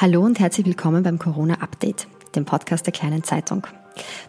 Hallo 0.00 0.24
und 0.24 0.38
herzlich 0.38 0.64
willkommen 0.64 1.02
beim 1.02 1.18
Corona 1.18 1.54
Update, 1.54 2.06
dem 2.36 2.44
Podcast 2.44 2.86
der 2.86 2.92
kleinen 2.92 3.24
Zeitung. 3.24 3.66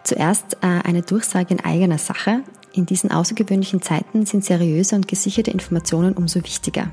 Zuerst 0.02 0.54
äh, 0.62 0.66
eine 0.66 1.02
Durchsage 1.02 1.54
in 1.54 1.60
eigener 1.60 1.98
Sache. 1.98 2.42
In 2.72 2.86
diesen 2.86 3.12
außergewöhnlichen 3.12 3.80
Zeiten 3.80 4.26
sind 4.26 4.44
seriöse 4.44 4.96
und 4.96 5.06
gesicherte 5.06 5.52
Informationen 5.52 6.14
umso 6.14 6.42
wichtiger. 6.42 6.90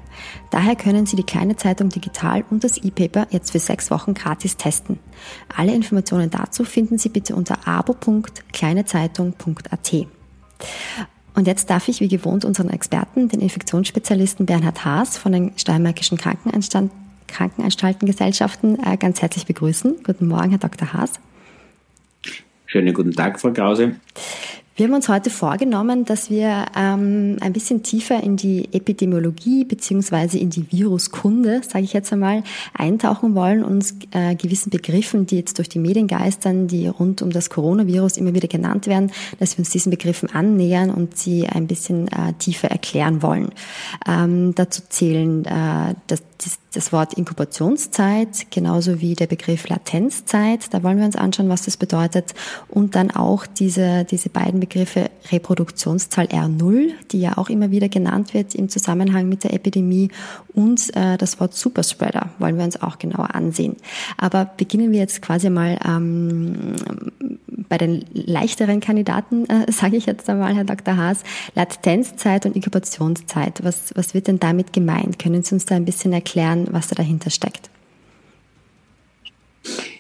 Daher 0.52 0.76
können 0.76 1.08
Sie 1.08 1.16
die 1.16 1.24
kleine 1.24 1.56
Zeitung 1.56 1.90
digital 1.90 2.46
und 2.52 2.64
das 2.64 2.78
E-Paper 2.78 3.26
jetzt 3.32 3.50
für 3.50 3.58
sechs 3.58 3.90
Wochen 3.90 4.14
gratis 4.14 4.58
testen. 4.58 5.00
Alle 5.56 5.74
Informationen 5.74 6.30
dazu 6.30 6.64
finden 6.64 7.00
Sie 7.00 7.10
bitte 7.10 7.36
unter 7.36 7.68
abo.kleinezeitung.at. 7.68 9.96
Und 11.34 11.48
jetzt 11.48 11.72
darf 11.72 11.88
ich 11.88 12.00
wie 12.00 12.10
gewohnt 12.10 12.46
unseren 12.46 12.70
Experten, 12.70 13.28
den 13.28 13.40
Infektionsspezialisten 13.40 14.46
Bernhard 14.46 14.86
Haas 14.86 15.18
von 15.18 15.32
den 15.32 15.58
Steiermärkischen 15.58 16.20
Krankenanstalten 16.20 17.07
Krankenanstaltengesellschaften 17.28 18.78
äh, 18.84 18.98
ganz 18.98 19.22
herzlich 19.22 19.46
begrüßen. 19.46 19.98
Guten 20.04 20.28
Morgen, 20.28 20.50
Herr 20.50 20.60
Dr. 20.60 20.94
Haas. 20.94 21.14
Schönen 22.66 22.94
guten 22.94 23.14
Tag, 23.14 23.40
Frau 23.40 23.52
Krause. 23.52 23.96
Wir 24.78 24.86
haben 24.86 24.94
uns 24.94 25.10
heute 25.10 25.32
vorgenommen, 25.32 26.06
dass 26.06 26.30
wir 26.30 26.68
ähm, 26.76 27.38
ein 27.42 27.52
bisschen 27.52 27.82
tiefer 27.82 28.22
in 28.22 28.38
die 28.38 28.72
Epidemiologie 28.72 29.66
beziehungsweise 29.66 30.38
in 30.38 30.52
die 30.52 30.72
Viruskunde, 30.72 31.62
sage 31.68 31.84
ich 31.84 31.94
jetzt 31.94 32.14
einmal, 32.14 32.44
eintauchen 32.76 33.34
wollen, 33.34 33.64
uns 33.64 33.96
äh, 34.12 34.36
gewissen 34.36 34.70
Begriffen, 34.70 35.26
die 35.26 35.38
jetzt 35.38 35.58
durch 35.58 35.68
die 35.68 35.80
Medien 35.80 36.06
geistern, 36.06 36.68
die 36.68 36.86
rund 36.86 37.24
um 37.24 37.32
das 37.32 37.50
Coronavirus 37.50 38.18
immer 38.18 38.36
wieder 38.36 38.48
genannt 38.48 38.86
werden, 38.86 39.12
dass 39.40 39.58
wir 39.58 39.62
uns 39.62 39.72
diesen 39.72 39.90
Begriffen 39.90 40.30
annähern 40.30 40.92
und 40.92 41.18
sie 41.18 41.48
ein 41.48 41.66
bisschen 41.66 42.08
äh, 42.10 42.34
tiefer 42.38 42.70
erklären 42.70 43.24
wollen. 43.24 43.50
Ähm, 44.08 44.54
dazu 44.54 44.84
zählen 44.88 45.44
äh, 45.46 45.96
das, 46.06 46.22
das 46.74 46.94
Wort 46.94 47.16
Inkubationszeit, 47.16 48.52
genauso 48.52 49.02
wie 49.02 49.16
der 49.16 49.26
Begriff 49.26 49.68
Latenzzeit. 49.68 50.74
Da 50.74 50.84
wollen 50.84 51.00
wir 51.00 51.06
uns 51.06 51.16
anschauen, 51.16 51.50
was 51.50 51.64
das 51.64 51.76
bedeutet. 51.76 52.36
Und 52.68 52.94
dann 52.94 53.10
auch 53.10 53.48
diese, 53.48 54.04
diese 54.04 54.30
beiden 54.30 54.60
Begriffe 54.60 55.10
Reproduktionszahl 55.32 56.28
R0, 56.28 56.92
die 57.12 57.22
ja 57.22 57.38
auch 57.38 57.50
immer 57.50 57.72
wieder 57.72 57.90
genannt 57.90 58.36
wird 58.36 58.54
im 58.54 58.70
Zusammenhang 58.70 59.28
mit 59.28 59.44
der 59.44 59.54
Epidemie. 59.54 60.10
Und 60.54 60.96
äh, 60.96 61.18
das 61.18 61.40
Wort 61.40 61.56
Superspreader 61.56 62.30
wollen 62.38 62.58
wir 62.58 62.66
uns 62.66 62.80
auch 62.82 63.00
genauer 63.00 63.34
ansehen. 63.34 63.76
Aber 64.18 64.46
beginnen 64.46 64.92
wir 64.92 65.00
jetzt 65.00 65.22
quasi 65.24 65.50
mal 65.50 65.80
ähm, 65.84 66.76
bei 67.70 67.78
den 67.78 68.06
leichteren 68.14 68.80
Kandidaten, 68.80 69.46
äh, 69.50 69.72
sage 69.72 69.98
ich 69.98 70.06
jetzt 70.06 70.30
einmal, 70.30 70.56
Herr 70.56 70.64
Dr. 70.64 70.98
Haas, 70.98 71.24
Latenzzeit 71.56 72.46
und 72.46 72.56
Inkubationszeit. 72.56 73.64
Was, 73.64 73.92
was 73.96 74.14
wird 74.14 74.28
denn 74.28 74.40
damit 74.40 74.74
gemeint? 74.74 75.20
Können 75.20 75.44
Sie 75.44 75.56
uns 75.56 75.66
da 75.66 75.76
ein 75.76 75.86
bisschen 75.86 76.14
erklären, 76.14 76.68
was 76.72 76.88
da 76.88 76.96
dahinter 76.96 77.30
steckt. 77.30 77.70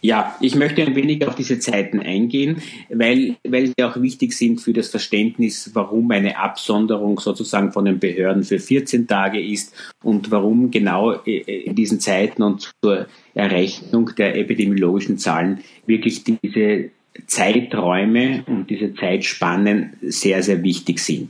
Ja, 0.01 0.35
ich 0.39 0.56
möchte 0.56 0.83
ein 0.83 0.95
wenig 0.95 1.27
auf 1.27 1.35
diese 1.35 1.59
Zeiten 1.59 2.00
eingehen, 2.00 2.61
weil, 2.89 3.35
weil 3.44 3.67
sie 3.67 3.83
auch 3.83 4.00
wichtig 4.01 4.33
sind 4.33 4.61
für 4.61 4.73
das 4.73 4.89
Verständnis, 4.89 5.72
warum 5.73 6.09
eine 6.11 6.38
Absonderung 6.38 7.19
sozusagen 7.19 7.72
von 7.72 7.85
den 7.85 8.00
Behörden 8.00 8.44
für 8.44 8.59
14 8.59 9.07
Tage 9.07 9.41
ist 9.41 9.73
und 10.03 10.31
warum 10.31 10.72
genau 10.72 11.13
äh, 11.25 11.39
in 11.39 11.75
diesen 11.75 12.00
Zeiten 12.00 12.44
und 12.44 12.72
zur 12.81 13.07
Errechnung 13.33 14.11
der 14.17 14.38
epidemiologischen 14.38 15.17
Zahlen 15.17 15.59
wirklich 15.85 16.23
diese 16.23 16.91
Zeiträume 17.25 18.44
und 18.47 18.69
diese 18.69 18.94
Zeitspannen 18.94 19.94
sehr, 20.01 20.44
sehr 20.44 20.63
wichtig 20.63 21.00
sind. 21.00 21.29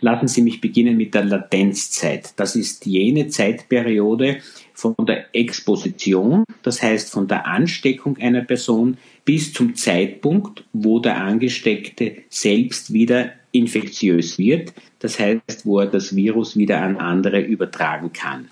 Lassen 0.00 0.28
Sie 0.28 0.42
mich 0.42 0.60
beginnen 0.60 0.96
mit 0.96 1.14
der 1.14 1.24
Latenzzeit. 1.24 2.34
Das 2.36 2.56
ist 2.56 2.86
jene 2.86 3.28
Zeitperiode 3.28 4.38
von 4.74 4.94
der 5.06 5.26
Exposition, 5.34 6.44
das 6.62 6.82
heißt 6.82 7.10
von 7.10 7.28
der 7.28 7.46
Ansteckung 7.46 8.18
einer 8.18 8.42
Person 8.42 8.98
bis 9.24 9.52
zum 9.52 9.74
Zeitpunkt, 9.74 10.64
wo 10.72 10.98
der 10.98 11.22
Angesteckte 11.22 12.16
selbst 12.28 12.92
wieder 12.92 13.32
infektiös 13.52 14.38
wird, 14.38 14.72
das 14.98 15.18
heißt, 15.18 15.64
wo 15.64 15.80
er 15.80 15.86
das 15.86 16.16
Virus 16.16 16.56
wieder 16.56 16.80
an 16.80 16.96
andere 16.96 17.40
übertragen 17.40 18.12
kann. 18.12 18.48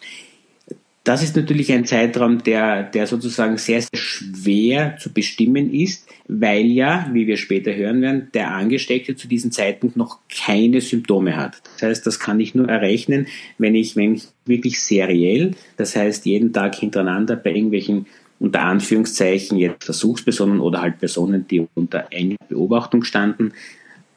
Das 1.05 1.23
ist 1.23 1.35
natürlich 1.35 1.73
ein 1.73 1.87
Zeitraum, 1.87 2.43
der, 2.43 2.83
der 2.83 3.07
sozusagen 3.07 3.57
sehr, 3.57 3.81
sehr 3.81 3.99
schwer 3.99 4.97
zu 4.99 5.13
bestimmen 5.13 5.73
ist, 5.73 6.07
weil 6.33 6.67
ja, 6.67 7.11
wie 7.13 7.27
wir 7.27 7.37
später 7.37 7.75
hören 7.75 8.03
werden, 8.03 8.29
der 8.35 8.53
Angesteckte 8.53 9.17
zu 9.17 9.27
diesem 9.27 9.51
Zeitpunkt 9.51 9.97
noch 9.97 10.21
keine 10.29 10.81
Symptome 10.81 11.37
hat. 11.37 11.61
Das 11.75 11.83
heißt, 11.83 12.07
das 12.07 12.21
kann 12.21 12.39
ich 12.39 12.55
nur 12.55 12.69
errechnen, 12.69 13.27
wenn 13.59 13.75
ich, 13.75 13.97
wenn 13.97 14.15
ich 14.15 14.29
wirklich 14.47 14.81
seriell, 14.81 15.57
das 15.77 15.97
heißt 15.97 16.27
jeden 16.27 16.53
Tag 16.53 16.77
hintereinander 16.77 17.35
bei 17.35 17.53
irgendwelchen 17.53 18.07
unter 18.39 18.63
Anführungszeichen 18.63 19.59
jetzt 19.59 19.83
Versuchspersonen 19.85 20.61
oder 20.61 20.81
halt 20.81 20.99
Personen, 20.99 21.49
die 21.49 21.67
unter 21.75 22.07
enger 22.11 22.37
Beobachtung 22.49 23.03
standen, 23.03 23.53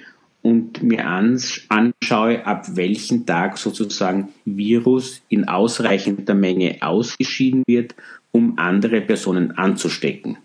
und 0.44 0.84
mir 0.84 1.08
anschaue, 1.08 2.46
ab 2.46 2.76
welchem 2.76 3.26
Tag 3.26 3.58
sozusagen 3.58 4.30
Virus 4.46 5.24
in 5.30 5.48
ausreichender 5.48 6.36
Menge 6.36 6.78
ausgeschieden 6.82 7.64
wird, 7.66 7.96
um 8.32 8.60
andere 8.60 9.02
Personen 9.02 9.52
anzustecken. 9.58 10.38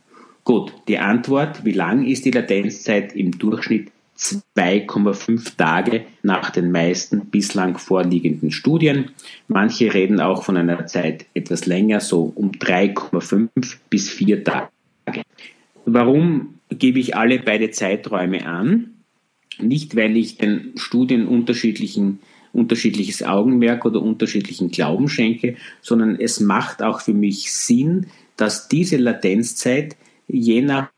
Gut, 0.45 0.73
die 0.89 0.99
Antwort, 0.99 1.65
wie 1.65 1.73
lang 1.73 2.07
ist 2.07 2.25
die 2.25 2.31
Latenzzeit 2.31 3.15
im 3.15 3.39
Durchschnitt? 3.39 3.91
2,5 4.17 5.57
Tage 5.57 6.07
nach 6.23 6.51
den 6.51 6.73
meisten 6.73 7.27
bislang 7.27 7.79
vorliegenden 7.79 8.51
Studien. 8.51 9.13
Manche 9.47 9.95
reden 9.95 10.21
auch 10.21 10.43
von 10.43 10.57
einer 10.57 10.87
Zeit 10.87 11.27
etwas 11.35 11.67
länger, 11.67 12.01
so 12.01 12.33
um 12.35 12.51
3,5 12.51 13.77
bis 13.89 14.11
4 14.11 14.43
Tage. 14.43 14.71
Warum 15.85 16.55
gebe 16.69 16.99
ich 16.99 17.15
alle 17.15 17.39
beide 17.39 17.71
Zeiträume 17.71 18.45
an? 18.45 18.95
Nicht, 19.61 19.97
weil 19.97 20.17
ich 20.17 20.39
den 20.39 20.73
Studien 20.77 21.27
unterschiedlichen, 21.27 22.21
unterschiedliches 22.53 23.23
Augenmerk 23.23 23.85
oder 23.85 24.01
unterschiedlichen 24.01 24.71
Glauben 24.71 25.09
schenke, 25.09 25.57
sondern 25.81 26.17
es 26.21 26.41
macht 26.41 26.83
auch 26.83 27.01
für 27.01 27.15
mich 27.15 27.53
Sinn, 27.53 28.07
dass 28.37 28.69
diese 28.69 28.97
Latenzzeit 28.97 29.97
je 30.29 30.63
nach, 30.63 30.91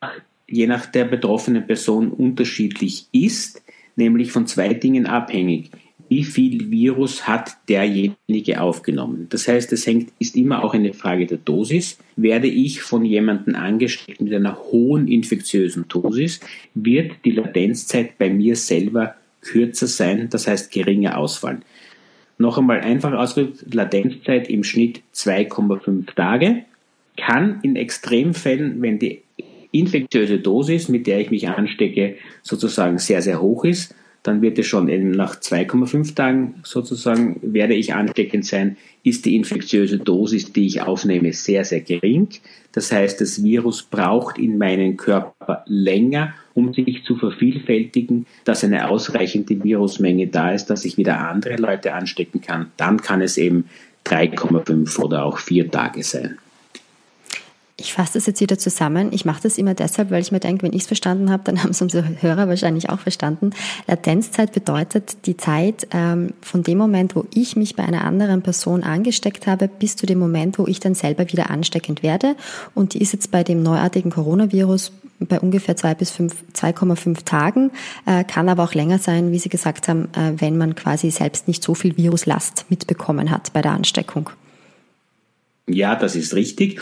je 0.49 0.67
nach 0.67 0.87
der 0.87 1.05
betroffenen 1.05 1.67
Person 1.67 2.11
unterschiedlich 2.11 3.07
ist, 3.13 3.63
nämlich 3.97 4.33
von 4.33 4.47
zwei 4.47 4.75
Dingen 4.75 5.07
abhängig 5.07 5.71
wie 6.11 6.25
viel 6.25 6.73
Virus 6.73 7.29
hat 7.29 7.57
derjenige 7.69 8.61
aufgenommen. 8.61 9.29
Das 9.31 9.47
heißt, 9.47 9.73
es 9.73 9.87
hängt, 9.87 10.11
ist 10.19 10.35
immer 10.35 10.65
auch 10.65 10.75
eine 10.75 10.93
Frage 10.93 11.25
der 11.25 11.39
Dosis. 11.39 11.99
Werde 12.17 12.49
ich 12.49 12.83
von 12.83 13.05
jemandem 13.05 13.55
angesteckt 13.55 14.21
mit 14.21 14.35
einer 14.35 14.59
hohen 14.59 15.07
infektiösen 15.07 15.87
Dosis, 15.87 16.41
wird 16.75 17.13
die 17.25 17.31
Latenzzeit 17.31 18.19
bei 18.19 18.29
mir 18.29 18.57
selber 18.57 19.15
kürzer 19.41 19.87
sein, 19.87 20.29
das 20.29 20.49
heißt 20.49 20.73
geringer 20.73 21.17
ausfallen. 21.17 21.63
Noch 22.39 22.59
einmal 22.59 22.81
einfach 22.81 23.13
ausgedrückt, 23.13 23.73
Latenzzeit 23.73 24.51
im 24.51 24.65
Schnitt 24.65 25.03
2,5 25.15 26.13
Tage, 26.17 26.65
kann 27.17 27.61
in 27.63 27.77
Extremfällen, 27.77 28.83
wenn 28.83 28.99
die 28.99 29.23
infektiöse 29.71 30.41
Dosis, 30.41 30.89
mit 30.89 31.07
der 31.07 31.21
ich 31.21 31.31
mich 31.31 31.49
anstecke, 31.49 32.17
sozusagen 32.43 32.99
sehr, 32.99 33.23
sehr 33.23 33.41
hoch 33.41 33.65
ist, 33.65 33.95
dann 34.23 34.43
wird 34.43 34.59
es 34.59 34.67
schon 34.67 34.87
nach 35.13 35.37
2,5 35.37 36.15
Tagen 36.15 36.55
sozusagen, 36.63 37.41
werde 37.43 37.75
ich 37.75 37.95
ansteckend 37.95 38.45
sein, 38.45 38.77
ist 39.03 39.25
die 39.25 39.35
infektiöse 39.35 39.99
Dosis, 39.99 40.53
die 40.53 40.67
ich 40.67 40.83
aufnehme, 40.83 41.33
sehr, 41.33 41.65
sehr 41.65 41.81
gering. 41.81 42.29
Das 42.73 42.93
heißt, 42.93 43.21
das 43.21 43.43
Virus 43.43 43.83
braucht 43.83 44.39
in 44.39 44.59
meinen 44.59 44.97
Körper 44.97 45.65
länger, 45.67 46.35
um 46.55 46.75
sich 46.75 47.05
zu 47.05 47.17
vervielfältigen, 47.17 48.27
dass 48.45 48.63
eine 48.63 48.89
ausreichende 48.91 49.65
Virusmenge 49.65 50.27
da 50.27 50.53
ist, 50.53 50.67
dass 50.67 50.85
ich 50.85 50.99
wieder 50.99 51.29
andere 51.29 51.57
Leute 51.57 51.95
anstecken 51.95 52.43
kann, 52.43 52.67
dann 52.77 53.01
kann 53.01 53.23
es 53.23 53.39
eben 53.39 53.65
3,5 54.07 54.99
oder 54.99 55.25
auch 55.25 55.39
4 55.39 55.71
Tage 55.71 56.03
sein. 56.03 56.37
Ich 57.81 57.95
fasse 57.95 58.15
das 58.15 58.27
jetzt 58.27 58.41
wieder 58.43 58.59
zusammen. 58.59 59.09
Ich 59.11 59.25
mache 59.25 59.43
das 59.43 59.57
immer 59.57 59.73
deshalb, 59.73 60.11
weil 60.11 60.21
ich 60.21 60.33
mir 60.33 60.41
denke, 60.41 60.65
wenn 60.65 60.75
ich 60.75 60.83
es 60.83 60.87
verstanden 60.87 61.31
habe, 61.31 61.43
dann 61.45 61.63
haben 61.63 61.71
es 61.71 61.81
unsere 61.81 62.05
Hörer 62.21 62.47
wahrscheinlich 62.47 62.91
auch 62.91 63.01
verstanden. 63.01 63.51
Latenzzeit 63.87 64.53
bedeutet 64.53 65.27
die 65.27 65.37
Zeit 65.37 65.89
ähm, 65.93 66.35
von 66.43 66.63
dem 66.63 66.77
Moment, 66.77 67.17
wo 67.17 67.25
ich 67.33 67.57
mich 67.57 67.77
bei 67.77 67.83
einer 67.83 68.05
anderen 68.05 68.43
Person 68.43 68.83
angesteckt 68.83 69.47
habe, 69.47 69.67
bis 69.69 69.97
zu 69.97 70.05
dem 70.05 70.19
Moment, 70.19 70.59
wo 70.59 70.67
ich 70.67 70.79
dann 70.79 70.95
selber 70.95 71.33
wieder 71.33 71.49
ansteckend 71.49 72.03
werde. 72.03 72.37
Und 72.75 72.93
die 72.95 73.01
ist 73.01 73.15
jetzt 73.15 73.31
bei 73.31 73.43
dem 73.45 73.63
neuartigen 73.63 74.11
Coronavirus 74.11 74.93
bei 75.19 75.41
ungefähr 75.41 75.77
2 75.77 75.95
bis 75.95 76.13
2,5 76.13 77.25
Tagen, 77.25 77.71
äh, 78.07 78.25
kann 78.25 78.49
aber 78.49 78.65
auch 78.65 78.75
länger 78.75 78.99
sein, 78.99 79.33
wie 79.33 79.39
Sie 79.39 79.51
gesagt 79.51 79.89
haben, 79.89 80.09
äh, 80.15 80.33
wenn 80.37 80.57
man 80.57 80.75
quasi 80.75 81.11
selbst 81.11 81.47
nicht 81.47 81.63
so 81.63 81.75
viel 81.75 81.97
Viruslast 81.97 82.67
mitbekommen 82.71 83.31
hat 83.31 83.53
bei 83.53 83.61
der 83.61 83.73
Ansteckung. 83.73 84.31
Ja, 85.69 85.95
das 85.95 86.17
ist 86.17 86.35
richtig. 86.35 86.81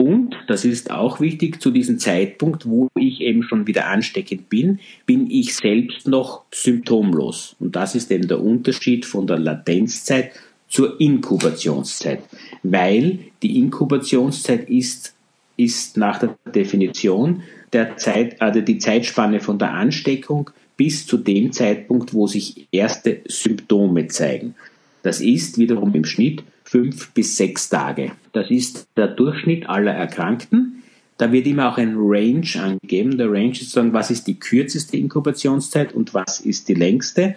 Und 0.00 0.34
das 0.48 0.64
ist 0.64 0.90
auch 0.90 1.20
wichtig, 1.20 1.60
zu 1.60 1.70
diesem 1.70 1.98
Zeitpunkt, 1.98 2.64
wo 2.64 2.88
ich 2.98 3.20
eben 3.20 3.42
schon 3.42 3.66
wieder 3.66 3.88
ansteckend 3.88 4.48
bin, 4.48 4.78
bin 5.04 5.30
ich 5.30 5.54
selbst 5.54 6.08
noch 6.08 6.44
symptomlos. 6.50 7.54
Und 7.60 7.76
das 7.76 7.94
ist 7.94 8.10
eben 8.10 8.26
der 8.26 8.40
Unterschied 8.40 9.04
von 9.04 9.26
der 9.26 9.38
Latenzzeit 9.38 10.30
zur 10.68 10.98
Inkubationszeit. 10.98 12.20
Weil 12.62 13.18
die 13.42 13.58
Inkubationszeit 13.58 14.70
ist, 14.70 15.14
ist 15.58 15.98
nach 15.98 16.18
der 16.18 16.34
Definition 16.46 17.42
der 17.74 17.98
Zeit, 17.98 18.40
also 18.40 18.62
die 18.62 18.78
Zeitspanne 18.78 19.40
von 19.40 19.58
der 19.58 19.74
Ansteckung 19.74 20.48
bis 20.78 21.06
zu 21.06 21.18
dem 21.18 21.52
Zeitpunkt, 21.52 22.14
wo 22.14 22.26
sich 22.26 22.68
erste 22.72 23.20
Symptome 23.26 24.06
zeigen. 24.06 24.54
Das 25.02 25.20
ist 25.20 25.58
wiederum 25.58 25.94
im 25.94 26.04
Schnitt 26.04 26.42
fünf 26.64 27.10
bis 27.12 27.36
sechs 27.36 27.68
Tage. 27.68 28.12
Das 28.32 28.50
ist 28.50 28.86
der 28.96 29.08
Durchschnitt 29.08 29.68
aller 29.68 29.92
Erkrankten. 29.92 30.82
Da 31.18 31.32
wird 31.32 31.46
immer 31.46 31.70
auch 31.70 31.78
ein 31.78 31.96
Range 31.98 32.46
angegeben. 32.58 33.18
Der 33.18 33.30
Range 33.30 33.50
ist 33.50 33.60
sozusagen, 33.60 33.92
was 33.92 34.10
ist 34.10 34.26
die 34.26 34.38
kürzeste 34.38 34.96
Inkubationszeit 34.96 35.92
und 35.92 36.14
was 36.14 36.40
ist 36.40 36.68
die 36.68 36.74
längste. 36.74 37.34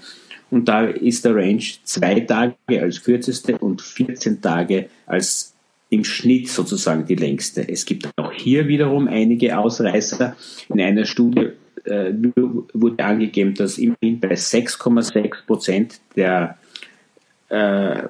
Und 0.52 0.68
da 0.70 0.86
ist 0.86 1.26
der 1.26 1.36
Range 1.36 1.64
zwei 1.84 2.20
Tage 2.20 2.56
als 2.70 3.04
kürzeste 3.04 3.58
und 3.58 3.82
14 3.82 4.40
Tage 4.40 4.88
als 5.08 5.54
im 5.90 6.04
Schnitt 6.04 6.48
sozusagen 6.50 7.06
die 7.06 7.16
längste. 7.16 7.68
Es 7.68 7.86
gibt 7.86 8.08
auch 8.18 8.32
hier 8.32 8.68
wiederum 8.68 9.08
einige 9.08 9.58
Ausreißer. 9.58 10.36
In 10.70 10.82
einer 10.82 11.06
Studie 11.06 11.50
äh, 11.86 12.14
wurde 12.74 13.04
angegeben, 13.04 13.54
dass 13.54 13.78
immerhin 13.78 14.20
bei 14.20 14.34
6,6 14.34 15.46
Prozent 15.46 16.00
der 16.16 16.58
äh, 17.54 18.08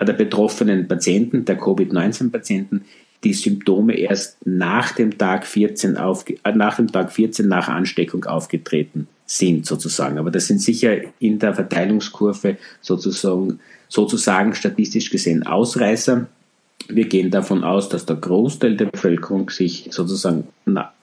der 0.00 0.12
betroffenen 0.14 0.88
Patienten, 0.88 1.44
der 1.44 1.58
Covid-19-Patienten, 1.58 2.84
die 3.24 3.34
Symptome 3.34 3.94
erst 3.98 4.38
nach 4.46 4.92
dem 4.92 5.18
Tag 5.18 5.46
14 5.46 5.96
auf, 5.96 6.24
äh, 6.28 6.52
nach 6.52 6.76
dem 6.76 6.90
Tag 6.90 7.12
14 7.12 7.46
nach 7.46 7.68
Ansteckung 7.68 8.24
aufgetreten 8.24 9.08
sind 9.26 9.66
sozusagen. 9.66 10.18
Aber 10.18 10.30
das 10.30 10.46
sind 10.46 10.62
sicher 10.62 10.96
in 11.18 11.38
der 11.38 11.54
Verteilungskurve 11.54 12.56
sozusagen, 12.80 13.60
sozusagen 13.88 14.54
statistisch 14.54 15.10
gesehen 15.10 15.42
Ausreißer. 15.46 16.26
Wir 16.88 17.06
gehen 17.06 17.30
davon 17.30 17.64
aus, 17.64 17.90
dass 17.90 18.06
der 18.06 18.16
Großteil 18.16 18.76
der 18.76 18.86
Bevölkerung 18.86 19.50
sich 19.50 19.88
sozusagen 19.90 20.48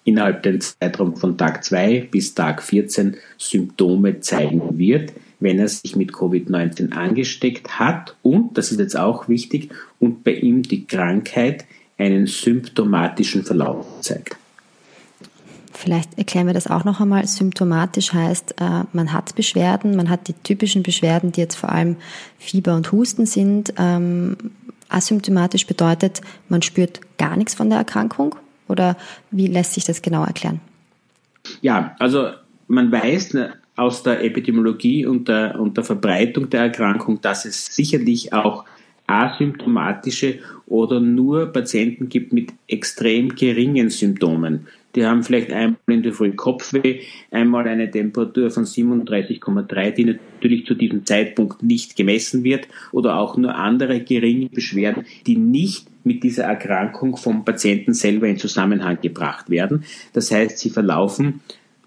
innerhalb 0.04 0.42
dem 0.42 0.60
Zeitraum 0.62 1.16
von 1.16 1.38
Tag 1.38 1.64
2 1.64 2.08
bis 2.10 2.34
Tag 2.34 2.64
14 2.64 3.18
Symptome 3.38 4.22
zeigen 4.22 4.80
wird 4.80 5.12
wenn 5.40 5.60
er 5.60 5.68
sich 5.68 5.96
mit 5.96 6.12
Covid-19 6.12 6.92
angesteckt 6.92 7.80
hat 7.80 8.16
und, 8.22 8.58
das 8.58 8.72
ist 8.72 8.80
jetzt 8.80 8.98
auch 8.98 9.28
wichtig, 9.28 9.70
und 10.00 10.24
bei 10.24 10.34
ihm 10.34 10.64
die 10.64 10.86
Krankheit 10.86 11.66
einen 11.98 12.28
symptomatischen 12.28 13.44
Verlauf 13.44 13.86
zeigt. 14.02 14.38
Vielleicht 15.74 16.18
erklären 16.18 16.48
wir 16.48 16.54
das 16.54 16.68
auch 16.68 16.86
noch 16.86 17.02
einmal. 17.02 17.28
Symptomatisch 17.28 18.14
heißt, 18.14 18.56
äh, 18.62 18.84
man 18.94 19.12
hat 19.12 19.36
Beschwerden, 19.36 19.96
man 19.98 20.10
hat 20.10 20.28
die 20.30 20.34
typischen 20.34 20.84
Beschwerden, 20.84 21.34
die 21.34 21.42
jetzt 21.42 21.56
vor 21.56 21.70
allem 21.70 21.98
Fieber 22.40 22.76
und 22.76 22.92
Husten 22.94 23.26
sind. 23.26 23.74
Ähm, 23.78 24.38
asymptomatisch 24.88 25.68
bedeutet, 25.68 26.22
man 26.48 26.62
spürt 26.62 27.02
gar 27.18 27.36
nichts 27.36 27.54
von 27.54 27.70
der 27.70 27.80
Erkrankung 27.80 28.36
oder 28.68 28.96
wie 29.32 29.48
lässt 29.48 29.74
sich 29.74 29.84
das 29.84 30.02
genau 30.02 30.24
erklären? 30.24 30.62
Ja, 31.62 31.96
also 32.00 32.30
man 32.68 32.92
weiß 32.92 33.34
ne, 33.34 33.54
aus 33.76 34.04
der 34.04 34.24
Epidemiologie 34.24 35.06
und 35.06 35.28
der, 35.28 35.60
und 35.60 35.78
der 35.78 35.84
Verbreitung 35.84 36.50
der 36.50 36.62
Erkrankung, 36.62 37.22
dass 37.22 37.46
es 37.46 37.76
sicherlich 37.76 38.34
auch 38.34 38.66
asymptomatische 39.08 40.40
oder 40.66 41.00
nur 41.00 41.48
Patienten 41.48 42.10
gibt 42.10 42.34
mit 42.34 42.54
extrem 42.68 43.36
geringen 43.36 43.90
Symptomen. 43.90 44.68
Die 44.96 45.06
haben 45.06 45.24
vielleicht 45.24 45.52
einmal 45.52 45.78
in 45.88 46.04
der 46.04 46.14
Früh 46.14 46.32
Kopfweh, 46.32 47.02
einmal 47.30 47.68
eine 47.68 47.92
Temperatur 47.92 48.50
von 48.50 48.64
37,3, 48.64 49.92
die 49.92 50.06
natürlich 50.06 50.66
zu 50.66 50.74
diesem 50.74 51.06
Zeitpunkt 51.06 51.62
nicht 51.62 51.98
gemessen 51.98 52.44
wird, 52.44 52.68
oder 52.94 53.20
auch 53.20 53.36
nur 53.36 53.56
andere 53.56 54.00
geringe 54.00 54.48
Beschwerden, 54.50 55.06
die 55.28 55.36
nicht 55.36 55.88
mit 56.06 56.24
dieser 56.24 56.46
Erkrankung 56.46 57.18
vom 57.18 57.44
Patienten 57.44 57.94
selber 57.94 58.28
in 58.28 58.38
Zusammenhang 58.38 59.00
gebracht 59.02 59.50
werden. 59.50 59.84
Das 60.14 60.32
heißt, 60.32 60.60
sie 60.60 60.70
verlaufen 60.70 61.42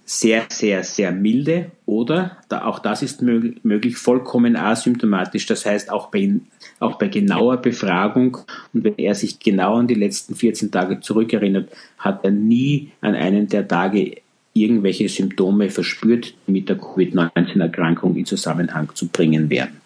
sehr, 0.09 0.47
sehr, 0.49 0.85
sehr 0.85 1.13
milde 1.13 1.71
oder 1.85 2.39
da, 2.49 2.65
auch 2.65 2.79
das 2.79 3.03
ist 3.03 3.21
möglich, 3.21 3.99
vollkommen 3.99 4.57
asymptomatisch. 4.57 5.45
Das 5.45 5.67
heißt, 5.67 5.91
auch 5.91 6.11
bei, 6.11 6.33
auch 6.81 6.97
bei 6.99 7.09
genauer 7.09 7.59
Befragung 7.59 8.39
und 8.73 8.85
wenn 8.85 8.97
er 8.97 9.15
sich 9.15 9.39
genau 9.39 9.77
an 9.77 9.87
die 9.87 9.95
letzten 9.95 10.35
14 10.35 10.71
Tage 10.71 11.01
zurückerinnert, 11.01 11.69
hat 11.99 12.25
er 12.25 12.31
nie 12.31 12.91
an 13.03 13.15
einen 13.15 13.49
der 13.49 13.69
Tage 13.69 14.17
irgendwelche 14.55 15.11
Symptome 15.11 15.69
verspürt, 15.69 16.35
die 16.47 16.53
mit 16.53 16.71
der 16.71 16.79
Covid-19-Erkrankung 16.79 18.17
in 18.17 18.25
Zusammenhang 18.25 18.89
zu 18.95 19.09
bringen 19.09 19.51
wären. 19.51 19.77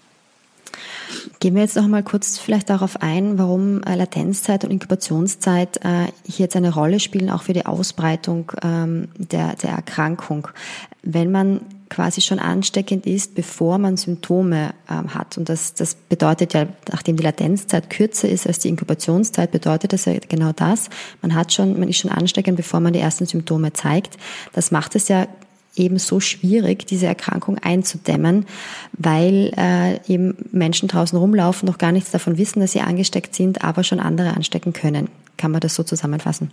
Gehen 1.43 1.57
wir 1.57 1.63
jetzt 1.63 1.75
noch 1.75 1.89
mal 1.89 2.05
kurz 2.05 2.39
vielleicht 2.39 2.71
darauf 2.71 3.03
ein, 3.03 3.37
warum 3.37 3.83
äh, 3.83 3.97
Latenzzeit 3.97 4.63
und 4.63 4.71
Inkubationszeit 4.71 5.79
äh, 5.79 6.05
hier 6.25 6.45
jetzt 6.45 6.55
eine 6.55 6.73
Rolle 6.73 7.01
spielen, 7.01 7.31
auch 7.31 7.43
für 7.43 7.53
die 7.53 7.67
Ausbreitung 7.67 8.53
ähm, 8.63 9.09
der, 9.17 9.57
der 9.57 9.71
Erkrankung. 9.71 10.47
Wenn 11.03 11.33
man 11.33 11.63
quasi 11.91 12.21
schon 12.21 12.39
ansteckend 12.39 13.07
ist, 13.07 13.35
bevor 13.35 13.79
man 13.79 13.97
Symptome 13.97 14.73
ähm, 14.89 15.15
hat. 15.15 15.37
Und 15.37 15.49
das, 15.49 15.75
das 15.75 15.97
bedeutet 15.97 16.55
ja, 16.55 16.69
nachdem 16.93 17.17
die 17.17 17.25
Latenzzeit 17.25 17.91
kürzer 17.91 18.29
ist 18.29 18.47
als 18.47 18.61
die 18.61 18.69
Inkubationszeit, 18.69 19.51
bedeutet 19.51 19.93
das 19.93 20.05
ja 20.05 20.13
genau 20.29 20.53
das. 20.53 20.91
Man 21.23 21.35
hat 21.35 21.53
schon, 21.53 21.77
man 21.77 21.89
ist 21.89 21.99
schon 21.99 22.13
ansteckend, 22.13 22.57
bevor 22.57 22.79
man 22.79 22.93
die 22.93 23.01
ersten 23.01 23.27
Symptome 23.27 23.73
zeigt. 23.73 24.17
Das 24.53 24.71
macht 24.71 24.95
es 24.95 25.09
ja 25.09 25.27
eben 25.77 25.99
so 25.99 26.21
schwierig, 26.21 26.87
diese 26.87 27.07
Erkrankung 27.07 27.59
einzudämmen, 27.59 28.47
weil 28.93 29.53
äh, 29.57 30.01
eben 30.13 30.35
Menschen 30.53 30.89
draußen 30.89 31.19
rumlaufen, 31.19 31.67
noch 31.67 31.79
gar 31.79 31.93
nichts 31.93 32.11
davon 32.11 32.39
wissen, 32.39 32.61
dass 32.61 32.73
sie 32.73 32.81
angesteckt 32.81 33.35
sind, 33.35 33.65
aber 33.65 33.85
schon 33.85 34.01
andere 34.01 34.35
anstecken 34.37 34.73
können. 34.73 35.09
Kann 35.37 35.51
man 35.51 35.61
das 35.61 35.75
so 35.75 35.83
zusammenfassen? 35.83 36.53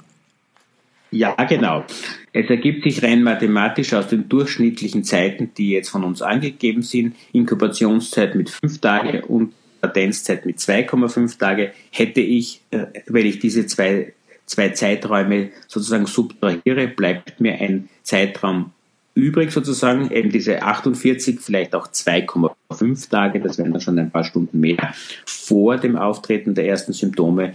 Ja, 1.11 1.33
genau. 1.45 1.85
Es 2.33 2.49
ergibt 2.49 2.83
sich 2.83 3.03
rein 3.03 3.23
mathematisch 3.23 3.93
aus 3.93 4.07
den 4.07 4.29
durchschnittlichen 4.29 5.03
Zeiten, 5.03 5.51
die 5.57 5.71
jetzt 5.71 5.89
von 5.89 6.03
uns 6.03 6.21
angegeben 6.21 6.83
sind, 6.83 7.15
Inkubationszeit 7.33 8.35
mit 8.35 8.49
fünf 8.49 8.79
Tage 8.79 9.25
und 9.25 9.53
Latenzzeit 9.81 10.45
mit 10.45 10.57
2,5 10.57 11.39
Tage, 11.39 11.71
hätte 11.91 12.21
ich, 12.21 12.61
äh, 12.71 12.85
wenn 13.07 13.25
ich 13.25 13.39
diese 13.39 13.65
zwei, 13.65 14.13
zwei 14.45 14.69
Zeiträume 14.69 15.49
sozusagen 15.67 16.05
subtrahiere, 16.05 16.87
bleibt 16.87 17.39
mir 17.39 17.53
ein 17.59 17.89
Zeitraum 18.03 18.71
übrig 19.19 19.51
sozusagen, 19.51 20.11
eben 20.11 20.29
diese 20.29 20.61
48, 20.61 21.39
vielleicht 21.39 21.75
auch 21.75 21.87
2,5 21.87 23.09
Tage, 23.09 23.39
das 23.39 23.57
wären 23.57 23.71
dann 23.71 23.81
schon 23.81 23.99
ein 23.99 24.11
paar 24.11 24.23
Stunden 24.23 24.59
mehr, 24.59 24.93
vor 25.25 25.77
dem 25.77 25.97
Auftreten 25.97 26.55
der 26.55 26.67
ersten 26.67 26.93
Symptome, 26.93 27.53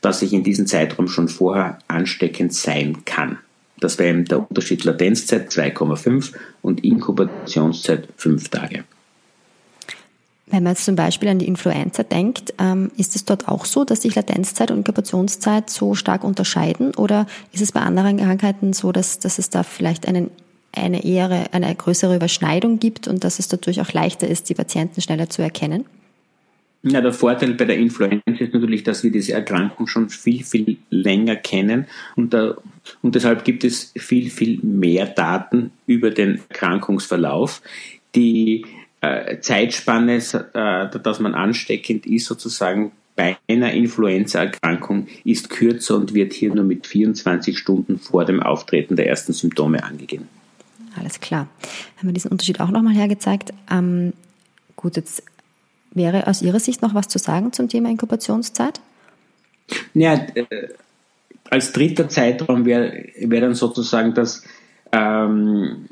dass 0.00 0.22
ich 0.22 0.32
in 0.32 0.44
diesem 0.44 0.66
Zeitraum 0.66 1.08
schon 1.08 1.28
vorher 1.28 1.78
ansteckend 1.88 2.54
sein 2.54 3.04
kann. 3.04 3.38
Das 3.80 3.98
wäre 3.98 4.10
eben 4.10 4.24
der 4.24 4.48
Unterschied 4.48 4.84
Latenzzeit 4.84 5.50
2,5 5.50 6.32
und 6.62 6.84
Inkubationszeit 6.84 8.08
5 8.16 8.48
Tage. 8.48 8.84
Wenn 10.50 10.62
man 10.62 10.72
jetzt 10.72 10.86
zum 10.86 10.96
Beispiel 10.96 11.28
an 11.28 11.38
die 11.38 11.46
Influenza 11.46 12.02
denkt, 12.02 12.54
ähm, 12.58 12.90
ist 12.96 13.14
es 13.16 13.24
dort 13.24 13.48
auch 13.48 13.66
so, 13.66 13.84
dass 13.84 14.02
sich 14.02 14.14
Latenzzeit 14.14 14.70
und 14.70 14.78
Inkubationszeit 14.78 15.68
so 15.68 15.94
stark 15.94 16.24
unterscheiden? 16.24 16.94
Oder 16.94 17.26
ist 17.52 17.60
es 17.60 17.72
bei 17.72 17.80
anderen 17.80 18.16
Krankheiten 18.16 18.72
so, 18.72 18.90
dass, 18.90 19.18
dass 19.18 19.38
es 19.38 19.50
da 19.50 19.62
vielleicht 19.62 20.08
einen 20.08 20.30
eine 20.78 21.04
eher 21.04 21.52
eine 21.52 21.74
größere 21.74 22.16
Überschneidung 22.16 22.78
gibt 22.78 23.08
und 23.08 23.24
dass 23.24 23.38
es 23.38 23.48
dadurch 23.48 23.80
auch 23.80 23.92
leichter 23.92 24.28
ist, 24.28 24.48
die 24.48 24.54
Patienten 24.54 25.00
schneller 25.00 25.28
zu 25.28 25.42
erkennen? 25.42 25.84
Ja, 26.82 27.00
der 27.00 27.12
Vorteil 27.12 27.54
bei 27.54 27.64
der 27.64 27.76
Influenza 27.76 28.22
ist 28.26 28.54
natürlich, 28.54 28.84
dass 28.84 29.02
wir 29.02 29.10
diese 29.10 29.32
Erkrankung 29.32 29.88
schon 29.88 30.08
viel, 30.10 30.44
viel 30.44 30.78
länger 30.90 31.34
kennen 31.34 31.86
und, 32.14 32.32
da, 32.32 32.56
und 33.02 33.14
deshalb 33.16 33.44
gibt 33.44 33.64
es 33.64 33.92
viel, 33.96 34.30
viel 34.30 34.60
mehr 34.62 35.06
Daten 35.06 35.72
über 35.86 36.10
den 36.10 36.40
Erkrankungsverlauf. 36.48 37.62
Die 38.14 38.64
äh, 39.00 39.40
Zeitspanne, 39.40 40.16
äh, 40.16 40.98
dass 41.00 41.18
man 41.18 41.34
ansteckend 41.34 42.06
ist, 42.06 42.26
sozusagen 42.26 42.92
bei 43.16 43.36
einer 43.48 43.72
Influenza-Erkrankung, 43.72 45.08
ist 45.24 45.50
kürzer 45.50 45.96
und 45.96 46.14
wird 46.14 46.32
hier 46.32 46.54
nur 46.54 46.64
mit 46.64 46.86
24 46.86 47.58
Stunden 47.58 47.98
vor 47.98 48.24
dem 48.24 48.40
Auftreten 48.40 48.94
der 48.94 49.08
ersten 49.08 49.32
Symptome 49.32 49.82
angegeben. 49.82 50.28
Alles 50.98 51.20
klar. 51.20 51.48
Haben 51.98 52.08
wir 52.08 52.12
diesen 52.12 52.30
Unterschied 52.30 52.60
auch 52.60 52.70
nochmal 52.70 52.94
hergezeigt. 52.94 53.52
Ähm, 53.70 54.12
gut, 54.76 54.96
jetzt 54.96 55.22
Wäre 55.92 56.26
aus 56.26 56.42
Ihrer 56.42 56.60
Sicht 56.60 56.82
noch 56.82 56.94
was 56.94 57.08
zu 57.08 57.18
sagen 57.18 57.52
zum 57.52 57.68
Thema 57.68 57.90
Inkubationszeit? 57.90 58.80
Ja, 59.94 60.14
äh, 60.34 60.44
als 61.50 61.72
dritter 61.72 62.08
Zeitraum 62.08 62.64
wäre 62.66 63.04
wär 63.20 63.40
dann 63.40 63.54
sozusagen 63.54 64.14
das, 64.14 64.44
ähm, 64.92 65.86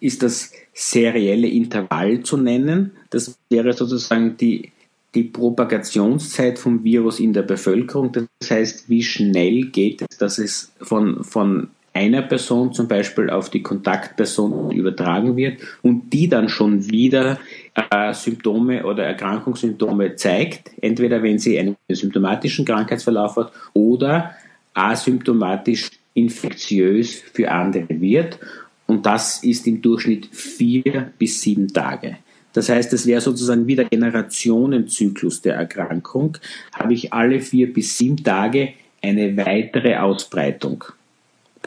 ist 0.00 0.22
das 0.22 0.52
serielle 0.74 1.48
Intervall 1.48 2.22
zu 2.22 2.36
nennen. 2.36 2.92
Das 3.10 3.36
wäre 3.48 3.72
sozusagen 3.72 4.36
die, 4.36 4.70
die 5.14 5.24
Propagationszeit 5.24 6.58
vom 6.58 6.84
Virus 6.84 7.20
in 7.20 7.32
der 7.32 7.42
Bevölkerung. 7.42 8.12
Das 8.12 8.50
heißt, 8.50 8.88
wie 8.88 9.02
schnell 9.02 9.66
geht 9.66 10.02
es, 10.02 10.18
dass 10.18 10.38
es 10.38 10.72
von, 10.80 11.24
von 11.24 11.70
einer 11.94 12.22
Person 12.22 12.72
zum 12.72 12.88
Beispiel 12.88 13.28
auf 13.28 13.50
die 13.50 13.62
Kontaktperson 13.62 14.70
übertragen 14.70 15.36
wird 15.36 15.60
und 15.82 16.12
die 16.12 16.28
dann 16.28 16.48
schon 16.48 16.90
wieder 16.90 17.38
äh, 17.74 18.14
Symptome 18.14 18.84
oder 18.84 19.04
Erkrankungssymptome 19.04 20.16
zeigt, 20.16 20.70
entweder 20.80 21.22
wenn 21.22 21.38
sie 21.38 21.58
einen 21.58 21.76
symptomatischen 21.90 22.64
Krankheitsverlauf 22.64 23.36
hat 23.36 23.52
oder 23.74 24.34
asymptomatisch 24.74 25.90
infektiös 26.14 27.22
für 27.32 27.50
andere 27.50 28.00
wird. 28.00 28.38
Und 28.86 29.06
das 29.06 29.42
ist 29.44 29.66
im 29.66 29.82
Durchschnitt 29.82 30.28
vier 30.32 31.12
bis 31.18 31.40
sieben 31.40 31.72
Tage. 31.72 32.16
Das 32.52 32.68
heißt, 32.68 32.92
es 32.92 33.06
wäre 33.06 33.20
sozusagen 33.20 33.66
wie 33.66 33.76
der 33.76 33.86
Generationenzyklus 33.86 35.40
der 35.40 35.54
Erkrankung, 35.54 36.36
habe 36.74 36.92
ich 36.92 37.12
alle 37.12 37.40
vier 37.40 37.72
bis 37.72 37.96
sieben 37.96 38.22
Tage 38.22 38.74
eine 39.00 39.36
weitere 39.36 39.96
Ausbreitung. 39.96 40.84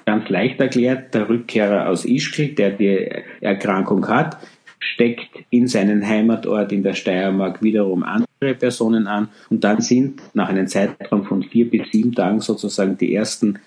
Ganz 0.06 0.30
leicht 0.30 0.60
erklärt, 0.60 1.14
der 1.14 1.28
Rückkehrer 1.28 1.90
aus 1.90 2.06
Ischgl, 2.06 2.50
der 2.50 2.72
die 2.72 3.10
Erkrankung 3.42 4.08
hat, 4.08 4.38
steckt 4.80 5.30
in 5.50 5.68
seinen 5.68 6.08
Heimatort 6.08 6.72
in 6.72 6.84
der 6.84 6.94
Steiermark 6.94 7.64
wiederum 7.64 8.04
andere 8.04 8.54
Personen 8.54 9.08
an 9.08 9.30
und 9.50 9.64
dann 9.64 9.82
sind 9.82 10.22
nach 10.34 10.50
einem 10.50 10.68
Zeitraum 10.68 11.26
von 11.26 11.44
vier 11.44 11.70
bis 11.70 11.90
sieben 11.92 12.14
Tagen 12.14 12.40
sozusagen 12.40 12.98
die 12.98 13.16
ersten, 13.16 13.60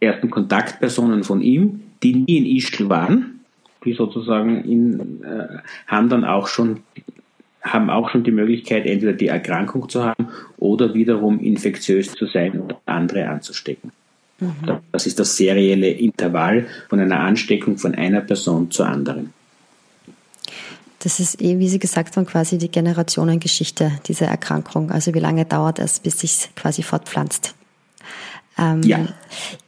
ersten 0.00 0.30
Kontaktpersonen 0.30 1.22
von 1.22 1.40
ihm, 1.42 1.80
die 2.02 2.14
nie 2.14 2.38
in 2.38 2.56
Ischgl 2.56 2.88
waren, 2.88 3.40
die 3.84 3.92
sozusagen 3.92 4.64
in, 4.64 5.22
äh, 5.22 5.58
haben 5.86 6.08
dann 6.08 6.24
auch 6.24 6.48
schon 6.48 6.80
haben 7.62 7.90
auch 7.90 8.10
schon 8.10 8.22
die 8.22 8.30
Möglichkeit, 8.30 8.86
entweder 8.86 9.12
die 9.12 9.26
Erkrankung 9.26 9.88
zu 9.88 10.04
haben 10.04 10.28
oder 10.56 10.94
wiederum 10.94 11.40
infektiös 11.40 12.12
zu 12.12 12.26
sein 12.26 12.60
und 12.60 12.76
andere 12.86 13.28
anzustecken. 13.28 13.90
Mhm. 14.38 14.78
Das 14.92 15.06
ist 15.06 15.18
das 15.18 15.36
serielle 15.36 15.88
Intervall 15.88 16.66
von 16.88 17.00
einer 17.00 17.20
Ansteckung 17.20 17.78
von 17.78 17.94
einer 17.94 18.20
Person 18.20 18.70
zur 18.70 18.86
anderen. 18.86 19.32
Das 21.00 21.20
ist 21.20 21.40
eh, 21.40 21.58
wie 21.58 21.68
Sie 21.68 21.78
gesagt 21.78 22.16
haben, 22.16 22.26
quasi 22.26 22.58
die 22.58 22.70
Generationengeschichte 22.70 23.92
dieser 24.06 24.26
Erkrankung. 24.26 24.90
Also 24.90 25.14
wie 25.14 25.20
lange 25.20 25.44
dauert 25.44 25.78
es, 25.78 26.00
bis 26.00 26.20
sich 26.20 26.50
quasi 26.56 26.82
fortpflanzt? 26.82 27.54
Ähm, 28.58 28.82
ja. 28.82 29.06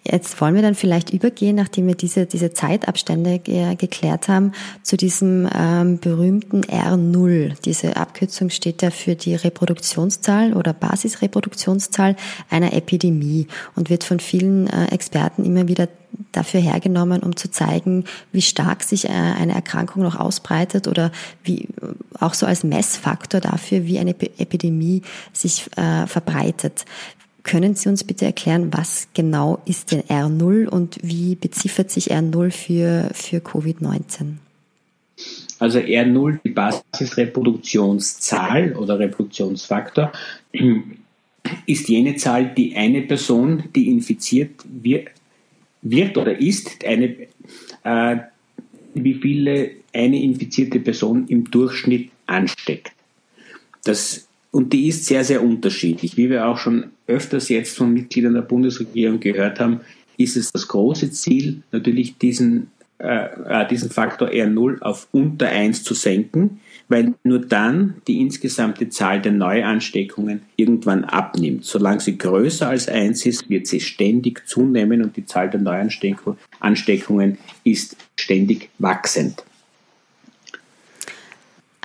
Jetzt 0.05 0.41
wollen 0.41 0.55
wir 0.55 0.63
dann 0.63 0.75
vielleicht 0.75 1.11
übergehen, 1.11 1.57
nachdem 1.57 1.87
wir 1.87 1.95
diese, 1.95 2.25
diese 2.25 2.53
Zeitabstände 2.53 3.39
ge 3.39 3.75
geklärt 3.77 4.29
haben, 4.29 4.53
zu 4.83 4.97
diesem 4.97 5.49
ähm, 5.55 5.99
berühmten 5.99 6.63
R0. 6.63 7.61
Diese 7.65 7.97
Abkürzung 7.97 8.49
steht 8.49 8.81
ja 8.81 8.91
für 8.91 9.17
die 9.17 9.35
Reproduktionszahl 9.35 10.55
oder 10.55 10.73
Basisreproduktionszahl 10.73 12.17
einer 12.49 12.73
Epidemie 12.73 13.49
und 13.77 13.91
wird 13.91 14.05
von 14.05 14.21
vielen 14.21 14.67
äh, 14.69 14.87
Experten 14.87 15.45
immer 15.45 15.69
wieder 15.69 15.89
dafür 16.33 16.61
hergenommen, 16.61 17.23
um 17.23 17.37
zu 17.37 17.51
zeigen, 17.51 18.05
wie 18.33 18.41
stark 18.43 18.83
sich 18.83 19.05
äh, 19.05 19.13
eine 19.13 19.55
Erkrankung 19.55 20.03
noch 20.03 20.19
ausbreitet 20.19 20.89
oder 20.89 21.13
wie 21.45 21.69
auch 22.19 22.33
so 22.33 22.47
als 22.47 22.65
Messfaktor 22.65 23.41
dafür, 23.41 23.85
wie 23.85 23.99
eine 23.99 24.15
Epidemie 24.39 25.03
sich 25.35 25.69
äh, 25.77 26.07
verbreitet. 26.07 26.87
Können 27.49 27.75
Sie 27.75 27.89
uns 27.89 28.05
bitte 28.05 28.27
erklären, 28.27 28.73
was 28.75 29.09
genau 29.15 29.63
ist 29.65 29.91
denn 29.91 30.03
R0 30.03 30.69
und 30.69 30.99
wie 31.03 31.35
beziffert 31.35 31.91
sich 31.91 32.13
R0 32.13 32.51
für, 32.51 33.09
für 33.15 33.39
Covid-19? 33.39 34.35
Also 35.59 35.79
R0, 35.79 36.41
die 36.45 36.51
Basisreproduktionszahl 36.51 38.77
oder 38.77 38.99
Reproduktionsfaktor, 38.99 40.13
ist 41.67 41.89
jene 41.89 42.17
Zahl, 42.17 42.53
die 42.55 42.77
eine 42.77 43.01
Person, 43.01 43.65
die 43.75 43.89
infiziert 43.89 44.51
wird, 44.71 45.09
wird 45.81 46.19
oder 46.19 46.39
ist, 46.39 46.85
eine, 46.85 47.17
äh, 47.83 48.17
wie 48.93 49.15
viele 49.15 49.71
eine 49.95 50.23
infizierte 50.23 50.81
Person 50.81 51.27
im 51.29 51.51
Durchschnitt 51.51 52.11
ansteckt. 52.27 52.93
Das 53.85 54.29
und 54.51 54.75
die 54.75 54.89
ist 54.89 55.07
sehr, 55.07 55.25
sehr 55.25 55.43
unterschiedlich. 55.43 56.19
Wie 56.19 56.29
wir 56.29 56.47
auch 56.47 56.59
schon 56.59 56.91
öfters 57.09 57.49
jetzt 57.49 57.77
von 57.77 57.93
Mitgliedern 57.93 58.35
der 58.35 58.43
Bundesregierung 58.43 59.19
gehört 59.19 59.59
haben, 59.59 59.81
ist 60.17 60.37
es 60.37 60.53
das 60.53 60.69
große 60.69 61.11
Ziel, 61.11 61.63
natürlich 61.73 62.19
diesen, 62.19 62.71
äh, 62.99 63.27
äh 63.27 63.67
diesen 63.69 63.91
Faktor 63.91 64.29
R0 64.29 64.81
auf 64.83 65.09
unter 65.13 65.49
1 65.49 65.83
zu 65.85 65.95
senken, 65.95 66.61
weil 66.89 67.15
nur 67.23 67.41
dann 67.41 67.95
die 68.07 68.21
insgesamte 68.21 68.89
Zahl 68.89 69.21
der 69.23 69.33
Neuansteckungen 69.33 70.43
irgendwann 70.57 71.05
abnimmt. 71.05 71.65
Solange 71.65 72.01
sie 72.01 72.19
größer 72.19 72.69
als 72.69 72.89
1 72.89 73.27
ist, 73.27 73.49
wird 73.49 73.67
sie 73.67 73.81
ständig 73.81 74.47
zunehmen 74.47 75.03
und 75.03 75.17
die 75.17 75.27
Zahl 75.27 75.51
der 75.51 75.61
Neuansteckungen 75.61 77.39
ist 77.65 77.97
ständig 78.17 78.71
wachsend. 78.79 79.45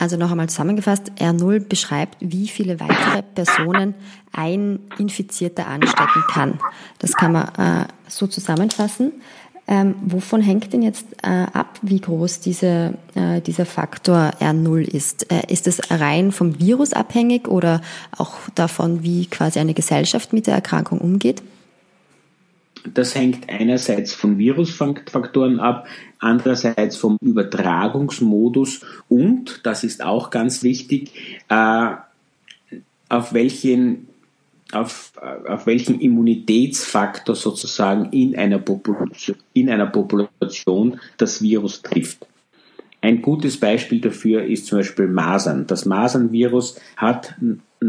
Also 0.03 0.17
noch 0.17 0.31
einmal 0.31 0.49
zusammengefasst, 0.49 1.13
R0 1.17 1.65
beschreibt, 1.65 2.17
wie 2.19 2.49
viele 2.49 2.81
weitere 2.81 3.21
Personen 3.21 3.95
ein 4.33 4.79
Infizierter 4.97 5.65
anstecken 5.65 6.23
kann. 6.29 6.59
Das 6.99 7.13
kann 7.13 7.31
man 7.31 7.47
äh, 7.55 7.87
so 8.09 8.27
zusammenfassen. 8.27 9.13
Ähm, 9.65 9.95
wovon 10.01 10.41
hängt 10.41 10.73
denn 10.73 10.81
jetzt 10.81 11.05
äh, 11.23 11.45
ab, 11.53 11.79
wie 11.83 12.01
groß 12.01 12.41
diese, 12.41 12.95
äh, 13.15 13.39
dieser 13.39 13.65
Faktor 13.65 14.33
R0 14.41 14.81
ist? 14.81 15.31
Äh, 15.31 15.43
ist 15.47 15.67
es 15.67 15.89
rein 15.89 16.33
vom 16.33 16.59
Virus 16.59 16.91
abhängig 16.91 17.47
oder 17.47 17.79
auch 18.17 18.33
davon, 18.55 19.03
wie 19.03 19.27
quasi 19.27 19.59
eine 19.59 19.73
Gesellschaft 19.73 20.33
mit 20.33 20.47
der 20.47 20.55
Erkrankung 20.55 20.99
umgeht? 20.99 21.41
Das 22.93 23.15
hängt 23.15 23.47
einerseits 23.47 24.13
von 24.13 24.37
Virusfaktoren 24.37 25.61
ab, 25.61 25.87
andererseits 26.23 26.97
vom 26.97 27.17
Übertragungsmodus 27.21 28.81
und, 29.09 29.61
das 29.63 29.83
ist 29.83 30.03
auch 30.03 30.29
ganz 30.29 30.63
wichtig, 30.63 31.11
äh, 31.49 31.91
auf 33.09 33.33
welchen 33.33 34.07
auf, 34.71 35.11
auf 35.47 35.67
welchen 35.67 35.99
Immunitätsfaktor 35.99 37.35
sozusagen 37.35 38.05
in 38.11 38.35
einer, 38.35 38.57
Population, 38.57 39.35
in 39.53 39.69
einer 39.69 39.85
Population 39.85 40.99
das 41.17 41.43
Virus 41.43 41.83
trifft. 41.83 42.25
Ein 42.99 43.21
gutes 43.21 43.59
Beispiel 43.59 44.01
dafür 44.01 44.43
ist 44.45 44.65
zum 44.65 44.79
Beispiel 44.79 45.07
Masern. 45.07 45.67
Das 45.67 45.85
Masernvirus 45.85 46.79
hat 46.97 47.35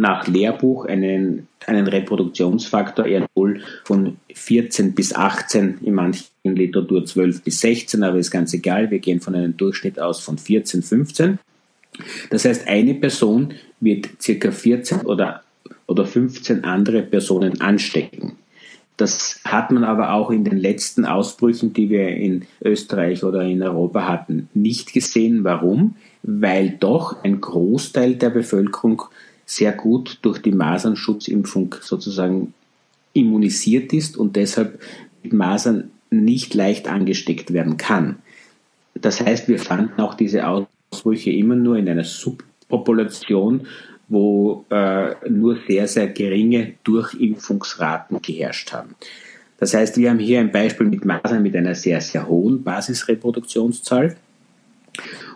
nach 0.00 0.26
Lehrbuch 0.26 0.86
einen, 0.86 1.48
einen 1.66 1.86
Reproduktionsfaktor 1.86 3.04
R0 3.04 3.60
von 3.84 4.16
14 4.32 4.94
bis 4.94 5.14
18, 5.14 5.78
in 5.82 5.94
manchen 5.94 6.26
Literatur 6.44 7.04
12 7.04 7.42
bis 7.42 7.60
16, 7.60 8.02
aber 8.02 8.18
ist 8.18 8.30
ganz 8.30 8.52
egal, 8.52 8.90
wir 8.90 8.98
gehen 8.98 9.20
von 9.20 9.34
einem 9.34 9.56
Durchschnitt 9.56 9.98
aus 9.98 10.20
von 10.20 10.38
14, 10.38 10.82
15. 10.82 11.38
Das 12.30 12.44
heißt, 12.44 12.66
eine 12.68 12.94
Person 12.94 13.54
wird 13.80 14.08
circa 14.20 14.50
14 14.50 15.02
oder, 15.02 15.42
oder 15.86 16.04
15 16.04 16.64
andere 16.64 17.02
Personen 17.02 17.60
anstecken. 17.60 18.36
Das 18.96 19.40
hat 19.44 19.72
man 19.72 19.82
aber 19.82 20.12
auch 20.12 20.30
in 20.30 20.44
den 20.44 20.58
letzten 20.58 21.04
Ausbrüchen, 21.04 21.72
die 21.72 21.90
wir 21.90 22.08
in 22.08 22.46
Österreich 22.62 23.24
oder 23.24 23.42
in 23.42 23.62
Europa 23.62 24.06
hatten, 24.06 24.48
nicht 24.54 24.92
gesehen. 24.92 25.42
Warum? 25.42 25.96
Weil 26.22 26.76
doch 26.78 27.24
ein 27.24 27.40
Großteil 27.40 28.14
der 28.14 28.30
Bevölkerung 28.30 29.02
sehr 29.46 29.72
gut 29.72 30.18
durch 30.22 30.40
die 30.40 30.52
Masernschutzimpfung 30.52 31.74
sozusagen 31.80 32.54
immunisiert 33.12 33.92
ist 33.92 34.16
und 34.16 34.36
deshalb 34.36 34.80
mit 35.22 35.32
Masern 35.32 35.90
nicht 36.10 36.54
leicht 36.54 36.88
angesteckt 36.88 37.52
werden 37.52 37.76
kann. 37.76 38.16
Das 38.94 39.20
heißt, 39.20 39.48
wir 39.48 39.58
fanden 39.58 40.00
auch 40.00 40.14
diese 40.14 40.46
Ausbrüche 40.46 41.30
immer 41.30 41.56
nur 41.56 41.76
in 41.76 41.88
einer 41.88 42.04
Subpopulation 42.04 43.66
wo 44.08 44.64
äh, 44.70 45.14
nur 45.28 45.58
sehr, 45.66 45.88
sehr 45.88 46.08
geringe 46.08 46.74
Durchimpfungsraten 46.84 48.20
geherrscht 48.20 48.72
haben. 48.72 48.94
Das 49.58 49.72
heißt, 49.74 49.96
wir 49.96 50.10
haben 50.10 50.18
hier 50.18 50.40
ein 50.40 50.52
Beispiel 50.52 50.86
mit 50.86 51.04
Masern 51.04 51.42
mit 51.42 51.56
einer 51.56 51.74
sehr, 51.74 52.00
sehr 52.00 52.26
hohen 52.26 52.62
Basisreproduktionszahl. 52.62 54.16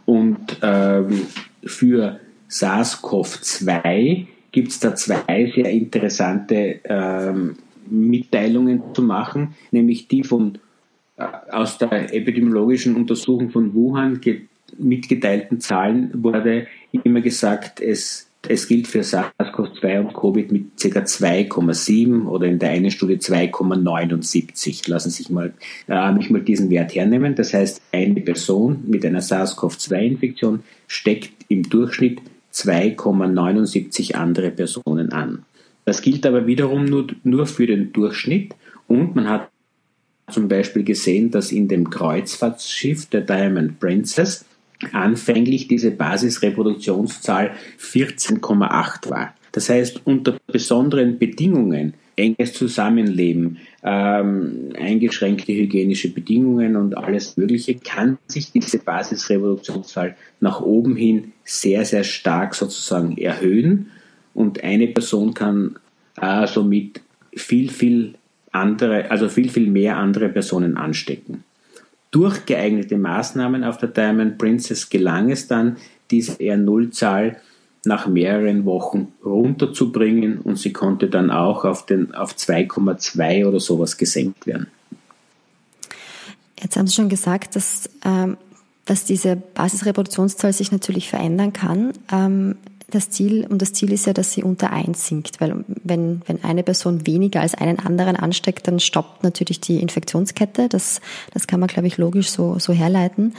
Und 0.05 0.59
ähm, 0.63 1.27
für 1.65 2.21
SARS-CoV-2 2.49 4.27
gibt 4.53 4.69
es 4.69 4.81
da 4.81 4.95
zwei 4.95 5.53
sehr 5.55 5.71
interessante 5.71 6.81
ähm, 6.85 7.57
Mitteilungen 7.89 8.83
zu 8.95 9.03
machen, 9.03 9.55
nämlich 9.71 10.09
die 10.09 10.25
von 10.25 10.59
äh, 11.17 11.25
aus 11.51 11.79
der 11.79 12.15
epidemiologischen 12.15 12.97
Untersuchung 12.97 13.51
von 13.51 13.75
Wuhan 13.75 14.21
mitgeteilten 14.77 15.61
Zahlen 15.61 16.11
wurde 16.23 16.67
immer 16.93 17.21
gesagt, 17.21 17.81
es 17.81 18.29
es 18.47 18.69
gilt 18.69 18.87
für 18.87 19.03
SARS-CoV-2 19.03 20.01
und 20.01 20.15
Covid 20.15 20.53
mit 20.53 20.77
ca. 20.81 21.01
2,7 21.01 22.27
oder 22.27 22.47
in 22.47 22.59
der 22.59 22.71
einen 22.71 22.91
Studie 22.91 23.17
2,79. 23.17 24.89
Lassen 24.89 25.11
Sie 25.11 25.25
sich 25.25 25.31
mal, 25.31 25.53
äh, 25.89 26.13
mich 26.13 26.31
mal 26.31 26.41
diesen 26.41 26.71
Wert 26.71 26.95
hernehmen. 26.95 27.35
Das 27.35 27.53
heißt, 27.53 27.83
eine 27.93 28.21
Person 28.21 28.85
mit 28.87 29.05
einer 29.05 29.21
SARS-CoV-2-Infektion 29.21 30.61
steckt 30.87 31.33
im 31.49 31.65
Durchschnitt 31.65 32.21
2,79 32.59 34.15
andere 34.15 34.51
Personen 34.51 35.13
an. 35.13 35.45
Das 35.85 36.03
gilt 36.03 36.27
aber 36.27 36.47
wiederum 36.47 36.85
nur, 36.85 37.07
nur 37.25 37.47
für 37.47 37.67
den 37.67 37.93
Durchschnitt 37.93 38.55
und 38.87 39.15
man 39.15 39.29
hat 39.29 39.49
zum 40.31 40.49
Beispiel 40.49 40.85
gesehen, 40.85 41.31
dass 41.31 41.53
in 41.53 41.69
dem 41.69 41.89
Kreuzfahrtschiff 41.89 43.07
der 43.07 43.23
Diamond 43.23 43.81
Princess 43.81 44.45
anfänglich 44.93 45.69
diese 45.69 45.91
Basisreproduktionszahl 45.91 47.53
14,8 47.81 49.11
war. 49.11 49.35
Das 49.53 49.69
heißt, 49.71 50.03
unter 50.05 50.37
besonderen 50.47 51.19
Bedingungen, 51.19 51.95
enges 52.17 52.53
Zusammenleben, 52.53 53.59
ähm, 53.83 54.71
eingeschränkte 54.79 55.53
hygienische 55.53 56.13
Bedingungen 56.13 56.77
und 56.77 56.97
alles 56.97 57.37
Mögliche, 57.37 57.77
kann 57.77 58.19
sich 58.27 58.51
diese 58.51 58.79
Basisreproduktionszahl 58.79 60.17
nach 60.41 60.61
oben 60.61 60.97
hin 60.97 61.33
sehr, 61.45 61.85
sehr 61.85 62.05
stark 62.05 62.55
sozusagen 62.55 63.17
erhöhen 63.17 63.91
und 64.35 64.63
eine 64.65 64.89
Person 64.89 65.35
kann 65.35 65.79
äh, 66.21 66.47
somit 66.47 67.01
viel, 67.35 67.71
viel 67.71 68.15
andere, 68.51 69.11
also 69.11 69.29
viel, 69.29 69.49
viel 69.49 69.69
mehr 69.69 69.97
andere 69.97 70.29
Personen 70.29 70.77
anstecken. 70.77 71.45
Durch 72.11 72.47
geeignete 72.47 72.97
Maßnahmen 72.97 73.65
auf 73.65 73.79
der 73.79 73.91
Diamond 73.91 74.39
Princess 74.39 74.89
gelang 74.89 75.31
es 75.31 75.47
dann, 75.47 75.77
diese 76.11 76.33
R0-Zahl 76.33 77.37
nach 77.85 78.07
mehreren 78.07 78.65
Wochen 78.65 79.13
runterzubringen 79.25 80.39
und 80.39 80.59
sie 80.59 80.73
konnte 80.73 81.09
dann 81.09 81.31
auch 81.31 81.65
auf, 81.65 81.87
auf 82.15 82.35
2,2 82.35 83.47
oder 83.47 83.61
sowas 83.61 83.97
gesenkt 83.97 84.47
werden. 84.47 84.69
Jetzt 86.61 86.77
haben 86.77 86.87
Sie 86.87 86.95
schon 86.95 87.09
gesagt, 87.09 87.55
dass, 87.57 87.89
ähm, 88.05 88.37
dass 88.85 89.05
diese 89.05 89.37
Basisreproduktionszahl 89.37 90.53
sich 90.53 90.73
natürlich 90.73 91.09
verändern 91.09 91.53
kann. 91.53 91.93
Ähm, 92.11 92.57
das 92.91 93.11
Ziel, 93.11 93.47
und 93.47 93.61
das 93.61 93.75
Ziel 93.75 93.93
ist 93.93 94.07
ja, 94.07 94.15
dass 94.15 94.33
sie 94.33 94.43
unter 94.43 94.73
eins 94.73 95.07
sinkt, 95.07 95.41
weil 95.41 95.65
wenn, 95.85 96.23
wenn 96.27 96.43
eine 96.43 96.63
Person 96.63 97.07
weniger 97.07 97.43
als 97.43 97.55
einen 97.55 97.79
anderen 97.79 98.17
ansteckt, 98.17 98.67
dann 98.67 98.81
stoppt 98.81 99.23
natürlich 99.23 99.61
die 99.61 99.81
Infektionskette. 99.81 100.69
Das, 100.69 101.01
das 101.33 101.47
kann 101.47 101.61
man, 101.61 101.69
glaube 101.69 101.87
ich, 101.87 101.99
logisch 101.99 102.31
so, 102.31 102.59
so 102.59 102.73
herleiten. 102.73 103.35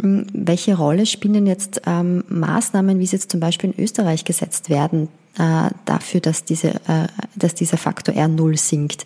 Hm, 0.00 0.26
welche 0.34 0.76
Rolle 0.76 1.06
spielen 1.06 1.34
denn 1.34 1.46
jetzt 1.46 1.82
ähm, 1.86 2.24
Maßnahmen, 2.28 2.98
wie 2.98 3.06
sie 3.06 3.16
jetzt 3.16 3.30
zum 3.30 3.40
Beispiel 3.40 3.72
in 3.74 3.82
Österreich 3.82 4.24
gesetzt 4.24 4.68
werden, 4.68 5.08
äh, 5.38 5.70
dafür, 5.86 6.20
dass, 6.20 6.44
diese, 6.44 6.74
äh, 6.86 7.06
dass 7.34 7.54
dieser 7.54 7.78
Faktor 7.78 8.14
R0 8.14 8.58
sinkt? 8.58 9.04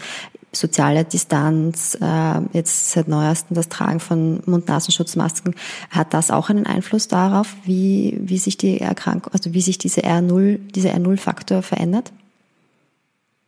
Soziale 0.58 1.04
Distanz, 1.04 1.96
äh, 2.00 2.40
jetzt 2.52 2.92
seit 2.92 3.08
neuestem 3.08 3.54
das 3.54 3.68
Tragen 3.68 4.00
von 4.00 4.40
Mund-Nasenschutzmasken, 4.46 5.54
hat 5.90 6.14
das 6.14 6.30
auch 6.30 6.50
einen 6.50 6.66
Einfluss 6.66 7.08
darauf, 7.08 7.54
wie, 7.64 8.18
wie 8.20 8.38
sich 8.38 8.56
die 8.56 8.80
Erkrankung, 8.80 9.32
also 9.32 9.54
wie 9.54 9.60
sich 9.60 9.78
diese 9.78 10.02
R0, 10.02 10.58
dieser 10.74 10.90
R0-Faktor 10.94 11.62
verändert? 11.62 12.12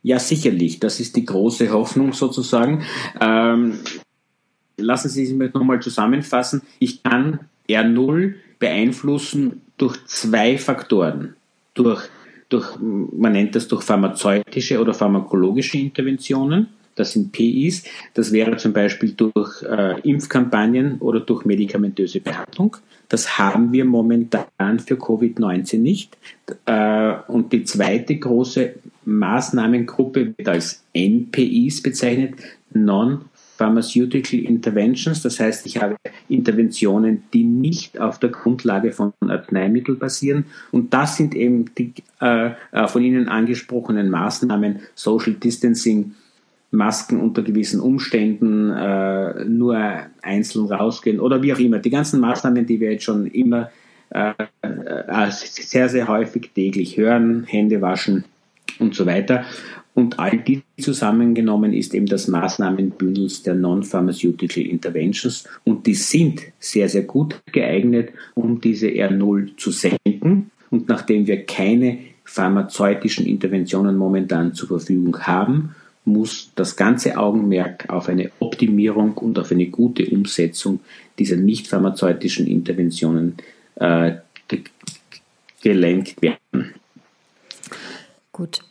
Ja, 0.01 0.19
sicherlich. 0.19 0.79
Das 0.79 0.99
ist 0.99 1.15
die 1.15 1.25
große 1.25 1.71
Hoffnung 1.71 2.13
sozusagen. 2.13 2.83
Ähm, 3.19 3.79
lassen 4.77 5.09
Sie 5.09 5.23
es 5.23 5.31
mir 5.31 5.49
nochmal 5.53 5.81
zusammenfassen. 5.81 6.61
Ich 6.79 7.03
kann 7.03 7.41
R0 7.67 8.35
beeinflussen 8.59 9.61
durch 9.77 9.97
zwei 10.05 10.57
Faktoren. 10.57 11.35
Durch, 11.73 12.01
durch, 12.49 12.77
man 12.79 13.33
nennt 13.33 13.55
das 13.55 13.67
durch 13.67 13.83
pharmazeutische 13.83 14.79
oder 14.79 14.93
pharmakologische 14.93 15.77
Interventionen 15.77 16.67
das 16.99 17.13
sind 17.13 17.31
PIs. 17.31 17.83
Das 18.13 18.31
wäre 18.31 18.57
zum 18.57 18.73
Beispiel 18.73 19.13
durch 19.13 19.63
äh, 19.63 19.99
Impfkampagnen 20.01 20.99
oder 20.99 21.21
durch 21.21 21.45
medikamentöse 21.45 22.19
Behandlung. 22.19 22.77
Das 23.07 23.39
haben 23.39 23.71
wir 23.71 23.85
momentan 23.85 24.79
für 24.79 24.95
Covid-19 24.95 25.79
nicht. 25.79 26.17
Äh, 26.65 27.13
und 27.27 27.53
die 27.53 27.63
zweite 27.63 28.17
große 28.17 28.75
Maßnahmengruppe 29.05 30.33
wird 30.37 30.47
als 30.47 30.83
NPIs 30.93 31.81
bezeichnet, 31.81 32.35
Non 32.71 33.21
Pharmaceutical 33.59 34.39
Interventions, 34.39 35.21
das 35.21 35.37
heißt, 35.37 35.65
ich 35.65 35.81
habe 35.81 35.97
Interventionen, 36.29 37.23
die 37.33 37.43
nicht 37.43 37.99
auf 37.99 38.17
der 38.17 38.29
Grundlage 38.29 38.93
von 38.93 39.11
Arzneimitteln 39.19 39.99
basieren. 39.99 40.45
Und 40.71 40.93
das 40.93 41.17
sind 41.17 41.35
eben 41.35 41.65
die 41.77 41.93
äh, 42.21 42.51
äh 42.71 42.87
von 42.87 43.03
Ihnen 43.03 43.27
angesprochenen 43.27 44.09
Maßnahmen, 44.09 44.79
Social 44.95 45.33
Distancing, 45.33 46.15
Masken 46.71 47.19
unter 47.19 47.41
gewissen 47.41 47.79
Umständen 47.79 48.69
äh, 48.69 49.45
nur 49.45 49.77
einzeln 50.21 50.67
rausgehen 50.67 51.19
oder 51.19 51.41
wie 51.41 51.53
auch 51.53 51.59
immer. 51.59 51.79
Die 51.79 51.89
ganzen 51.89 52.19
Maßnahmen, 52.19 52.65
die 52.65 52.79
wir 52.79 52.91
jetzt 52.91 53.05
schon 53.05 53.25
immer 53.27 53.71
äh, 54.11 54.33
äh, 54.61 55.31
sehr, 55.31 55.89
sehr 55.89 56.07
häufig 56.07 56.51
täglich 56.53 56.97
hören, 56.97 57.43
Hände 57.47 57.81
waschen 57.81 58.25
und 58.79 58.95
so 58.95 59.05
weiter. 59.05 59.45
Und 59.95 60.19
all 60.19 60.37
die 60.37 60.61
zusammengenommen 60.79 61.73
ist 61.73 61.93
eben 61.93 62.05
das 62.05 62.27
Maßnahmenbündel 62.27 63.29
der 63.45 63.55
Non-Pharmaceutical 63.55 64.63
Interventions 64.63 65.45
und 65.65 65.85
die 65.87 65.95
sind 65.95 66.41
sehr, 66.59 66.87
sehr 66.87 67.03
gut 67.03 67.41
geeignet, 67.51 68.11
um 68.35 68.61
diese 68.61 68.87
R0 68.87 69.57
zu 69.57 69.71
senken. 69.71 70.51
Und 70.69 70.87
nachdem 70.87 71.27
wir 71.27 71.45
keine 71.45 71.97
pharmazeutischen 72.23 73.25
Interventionen 73.25 73.97
momentan 73.97 74.53
zur 74.53 74.69
Verfügung 74.69 75.19
haben, 75.21 75.75
muss 76.05 76.51
das 76.55 76.75
ganze 76.75 77.17
Augenmerk 77.17 77.89
auf 77.89 78.09
eine 78.09 78.31
Optimierung 78.39 79.13
und 79.17 79.37
auf 79.37 79.51
eine 79.51 79.67
gute 79.67 80.05
Umsetzung 80.07 80.79
dieser 81.17 81.35
nicht 81.35 81.67
pharmazeutischen 81.67 82.47
Interventionen 82.47 83.35
äh, 83.75 84.13
gelenkt 85.61 86.21
werden. 86.21 86.73
Gut. 88.31 88.61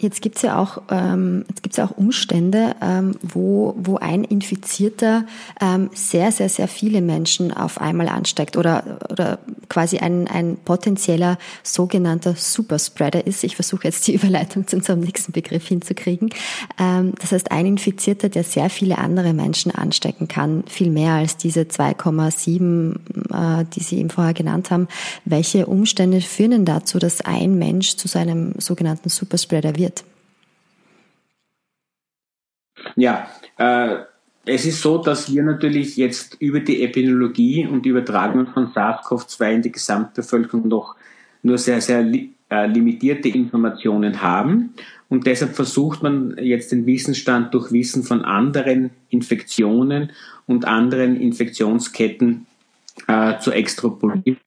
Jetzt 0.00 0.22
gibt 0.22 0.36
es 0.36 0.42
ja 0.42 0.60
auch, 0.60 0.82
ähm, 0.92 1.44
jetzt 1.48 1.64
gibt's 1.64 1.76
ja 1.76 1.84
auch 1.84 1.96
Umstände, 1.96 2.76
ähm, 2.80 3.16
wo, 3.20 3.74
wo 3.76 3.96
ein 3.96 4.22
Infizierter 4.22 5.24
ähm, 5.60 5.90
sehr, 5.92 6.30
sehr, 6.30 6.48
sehr 6.48 6.68
viele 6.68 7.00
Menschen 7.00 7.52
auf 7.52 7.80
einmal 7.80 8.08
ansteckt 8.08 8.56
oder, 8.56 9.00
oder 9.10 9.40
quasi 9.68 9.98
ein, 9.98 10.28
ein 10.28 10.56
potenzieller 10.56 11.36
sogenannter 11.64 12.36
Superspreader 12.36 13.26
ist. 13.26 13.42
Ich 13.42 13.56
versuche 13.56 13.88
jetzt 13.88 14.06
die 14.06 14.14
Überleitung 14.18 14.68
zu 14.68 14.76
unserem 14.76 15.00
nächsten 15.00 15.32
Begriff 15.32 15.66
hinzukriegen. 15.66 16.30
Ähm, 16.78 17.14
das 17.20 17.32
heißt, 17.32 17.50
ein 17.50 17.66
Infizierter, 17.66 18.28
der 18.28 18.44
sehr 18.44 18.70
viele 18.70 18.98
andere 18.98 19.32
Menschen 19.32 19.72
anstecken 19.72 20.28
kann, 20.28 20.62
viel 20.68 20.92
mehr 20.92 21.14
als 21.14 21.36
diese 21.36 21.62
2,7, 21.62 23.27
äh, 23.32 23.64
die 23.74 23.80
Sie 23.80 23.98
eben 23.98 24.10
vorher 24.10 24.34
genannt 24.34 24.70
haben. 24.70 24.88
Welche 25.24 25.66
Umstände 25.66 26.20
führen 26.20 26.50
denn 26.50 26.64
dazu, 26.64 26.98
dass 26.98 27.20
ein 27.20 27.58
Mensch 27.58 27.96
zu 27.96 28.08
so 28.08 28.18
einem 28.18 28.54
sogenannten 28.58 29.08
Superspreader 29.08 29.76
wird? 29.76 30.04
Ja, 32.96 33.28
äh, 33.56 33.96
es 34.44 34.64
ist 34.64 34.80
so, 34.80 34.98
dass 34.98 35.30
wir 35.30 35.42
natürlich 35.42 35.96
jetzt 35.96 36.36
über 36.40 36.60
die 36.60 36.82
Epidemiologie 36.82 37.66
und 37.66 37.84
die 37.84 37.90
Übertragung 37.90 38.46
von 38.46 38.72
SARS-CoV-2 38.72 39.54
in 39.54 39.62
die 39.62 39.72
Gesamtbevölkerung 39.72 40.68
noch 40.68 40.96
nur 41.42 41.58
sehr, 41.58 41.80
sehr 41.80 42.02
li 42.02 42.34
äh, 42.50 42.66
limitierte 42.66 43.28
Informationen 43.28 44.22
haben. 44.22 44.72
Und 45.10 45.26
deshalb 45.26 45.54
versucht 45.54 46.02
man 46.02 46.34
jetzt 46.40 46.72
den 46.72 46.86
Wissensstand 46.86 47.52
durch 47.52 47.72
Wissen 47.72 48.04
von 48.04 48.24
anderen 48.24 48.88
Infektionen 49.10 50.12
und 50.46 50.66
anderen 50.66 51.16
Infektionsketten 51.16 52.46
äh, 53.06 53.38
zu 53.38 53.52
extrapolieren. 53.52 54.38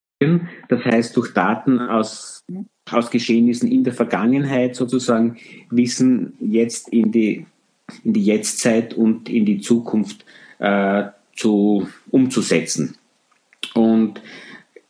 Das 0.70 0.86
heißt, 0.86 1.18
durch 1.18 1.34
Daten 1.34 1.80
aus, 1.80 2.44
aus 2.90 3.10
Geschehnissen 3.10 3.72
in 3.72 3.84
der 3.84 3.94
Vergangenheit 3.94 4.76
sozusagen 4.76 5.38
Wissen 5.70 6.34
jetzt 6.40 6.90
in 6.90 7.12
die 7.12 7.46
in 8.04 8.14
die 8.14 8.24
Jetztzeit 8.24 8.94
und 8.94 9.30
in 9.30 9.46
die 9.46 9.60
Zukunft 9.60 10.26
äh, 10.60 11.06
zu, 11.36 11.88
umzusetzen. 12.10 12.96
Und 13.74 14.22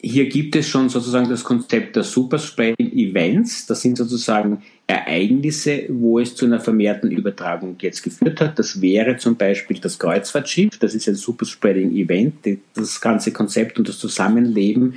hier 0.03 0.29
gibt 0.29 0.55
es 0.55 0.67
schon 0.67 0.89
sozusagen 0.89 1.29
das 1.29 1.43
Konzept 1.43 1.95
der 1.95 2.03
Superspreading 2.03 2.91
Events. 2.93 3.67
Das 3.67 3.81
sind 3.81 3.97
sozusagen 3.97 4.63
Ereignisse, 4.87 5.85
wo 5.89 6.19
es 6.19 6.35
zu 6.35 6.45
einer 6.45 6.59
vermehrten 6.59 7.11
Übertragung 7.11 7.75
jetzt 7.79 8.01
geführt 8.01 8.41
hat. 8.41 8.57
Das 8.57 8.81
wäre 8.81 9.17
zum 9.17 9.35
Beispiel 9.35 9.79
das 9.79 9.99
Kreuzfahrtschiff. 9.99 10.79
Das 10.79 10.95
ist 10.95 11.07
ein 11.07 11.15
Superspreading 11.15 11.95
Event. 11.95 12.35
Das 12.73 12.99
ganze 12.99 13.31
Konzept 13.31 13.77
und 13.77 13.87
das 13.87 13.99
Zusammenleben 13.99 14.95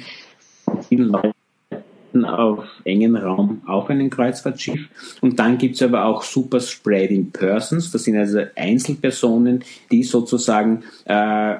vielen 0.88 1.08
Leuten 1.08 2.24
auf 2.24 2.64
engen 2.84 3.16
Raum 3.16 3.62
auf 3.66 3.90
einem 3.90 4.08
Kreuzfahrtschiff. 4.08 4.88
Und 5.20 5.38
dann 5.38 5.58
gibt 5.58 5.74
es 5.74 5.82
aber 5.82 6.04
auch 6.04 6.22
Superspreading 6.22 7.30
Persons. 7.30 7.90
Das 7.90 8.04
sind 8.04 8.16
also 8.16 8.40
Einzelpersonen, 8.56 9.64
die 9.90 10.02
sozusagen 10.02 10.84
äh, 11.04 11.56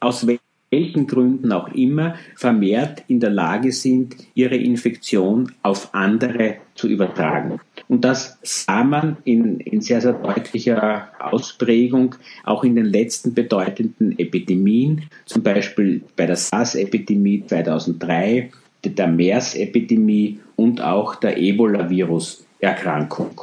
aus 0.00 0.26
welchen 0.70 1.06
Gründen 1.06 1.52
auch 1.52 1.68
immer 1.68 2.14
vermehrt 2.36 3.02
in 3.08 3.20
der 3.20 3.30
Lage 3.30 3.72
sind, 3.72 4.16
ihre 4.34 4.56
Infektion 4.56 5.52
auf 5.62 5.94
andere 5.94 6.56
zu 6.74 6.88
übertragen. 6.88 7.60
Und 7.88 8.04
das 8.04 8.38
sah 8.42 8.84
man 8.84 9.16
in, 9.24 9.60
in 9.60 9.80
sehr, 9.80 10.00
sehr 10.00 10.12
deutlicher 10.12 11.08
Ausprägung 11.18 12.14
auch 12.44 12.64
in 12.64 12.76
den 12.76 12.86
letzten 12.86 13.34
bedeutenden 13.34 14.18
Epidemien, 14.18 15.04
zum 15.24 15.42
Beispiel 15.42 16.02
bei 16.16 16.26
der 16.26 16.36
SARS-Epidemie 16.36 17.44
2003, 17.46 18.50
der 18.84 19.08
MERS-Epidemie 19.08 20.40
und 20.56 20.80
auch 20.80 21.16
der 21.16 21.38
Ebola-Virus-Erkrankung. 21.38 23.40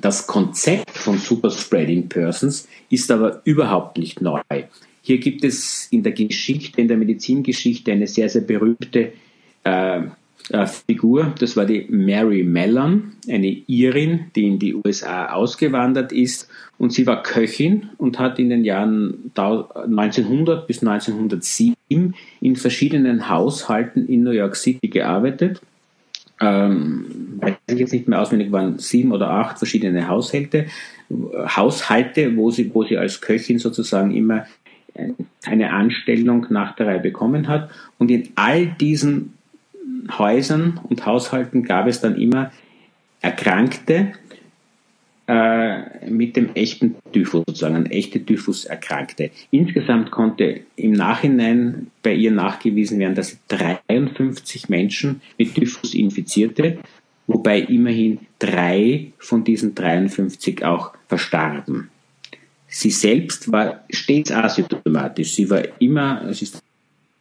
Das 0.00 0.26
Konzept 0.26 0.90
von 0.90 1.18
Superspreading 1.18 2.08
Persons 2.08 2.68
ist 2.88 3.10
aber 3.10 3.42
überhaupt 3.44 3.98
nicht 3.98 4.20
neu. 4.20 4.40
Hier 5.02 5.18
gibt 5.18 5.44
es 5.44 5.88
in 5.90 6.02
der 6.02 6.12
Geschichte, 6.12 6.80
in 6.80 6.88
der 6.88 6.96
Medizingeschichte 6.96 7.92
eine 7.92 8.06
sehr, 8.06 8.28
sehr 8.28 8.42
berühmte 8.42 9.12
äh, 9.64 10.02
äh, 10.50 10.66
Figur. 10.66 11.34
Das 11.38 11.56
war 11.56 11.64
die 11.64 11.86
Mary 11.88 12.42
Mellon, 12.42 13.12
eine 13.28 13.62
Irin, 13.66 14.26
die 14.34 14.46
in 14.46 14.58
die 14.58 14.74
USA 14.74 15.32
ausgewandert 15.32 16.12
ist. 16.12 16.48
Und 16.76 16.92
sie 16.92 17.06
war 17.06 17.22
Köchin 17.22 17.90
und 17.98 18.18
hat 18.18 18.38
in 18.38 18.50
den 18.50 18.64
Jahren 18.64 19.30
1900 19.36 20.66
bis 20.66 20.82
1907 20.82 22.14
in 22.40 22.56
verschiedenen 22.56 23.28
Haushalten 23.28 24.06
in 24.08 24.22
New 24.22 24.30
York 24.30 24.56
City 24.56 24.88
gearbeitet. 24.88 25.60
Ähm, 26.40 27.38
weiß 27.38 27.54
ich 27.68 27.78
jetzt 27.78 27.92
nicht 27.92 28.08
mehr 28.08 28.20
auswendig, 28.20 28.50
waren 28.50 28.78
sieben 28.78 29.12
oder 29.12 29.30
acht 29.30 29.58
verschiedene 29.58 30.08
Haushalte, 30.08 30.66
Haushalte, 31.10 32.34
wo 32.36 32.50
sie, 32.50 32.74
wo 32.74 32.82
sie 32.82 32.96
als 32.96 33.20
Köchin 33.20 33.58
sozusagen 33.58 34.10
immer 34.10 34.46
eine 35.44 35.72
Anstellung 35.72 36.46
nach 36.50 36.76
der 36.76 36.86
Reihe 36.86 37.00
bekommen 37.00 37.48
hat. 37.48 37.70
Und 37.98 38.10
in 38.10 38.28
all 38.34 38.66
diesen 38.66 39.34
Häusern 40.18 40.80
und 40.88 41.06
Haushalten 41.06 41.62
gab 41.62 41.86
es 41.86 42.00
dann 42.00 42.16
immer 42.16 42.50
Erkrankte 43.20 44.12
äh, 45.30 46.10
mit 46.10 46.34
dem 46.34 46.54
echten 46.54 46.96
Typhus, 47.12 47.44
sozusagen 47.46 47.86
echte 47.86 48.24
Typhus-Erkrankte. 48.24 49.30
Insgesamt 49.50 50.10
konnte 50.10 50.62
im 50.76 50.92
Nachhinein 50.92 51.88
bei 52.02 52.14
ihr 52.14 52.32
nachgewiesen 52.32 52.98
werden, 52.98 53.14
dass 53.14 53.28
sie 53.28 53.38
53 53.48 54.68
Menschen 54.68 55.20
mit 55.38 55.54
Typhus 55.54 55.94
infizierte, 55.94 56.78
wobei 57.26 57.60
immerhin 57.60 58.18
drei 58.40 59.12
von 59.18 59.44
diesen 59.44 59.74
53 59.74 60.64
auch 60.64 60.94
verstarben. 61.06 61.90
Sie 62.70 62.90
selbst 62.90 63.50
war 63.50 63.84
stets 63.90 64.30
asymptomatisch. 64.30 65.34
Sie 65.34 65.50
war 65.50 65.62
immer, 65.80 66.22
es 66.28 66.40
ist 66.40 66.62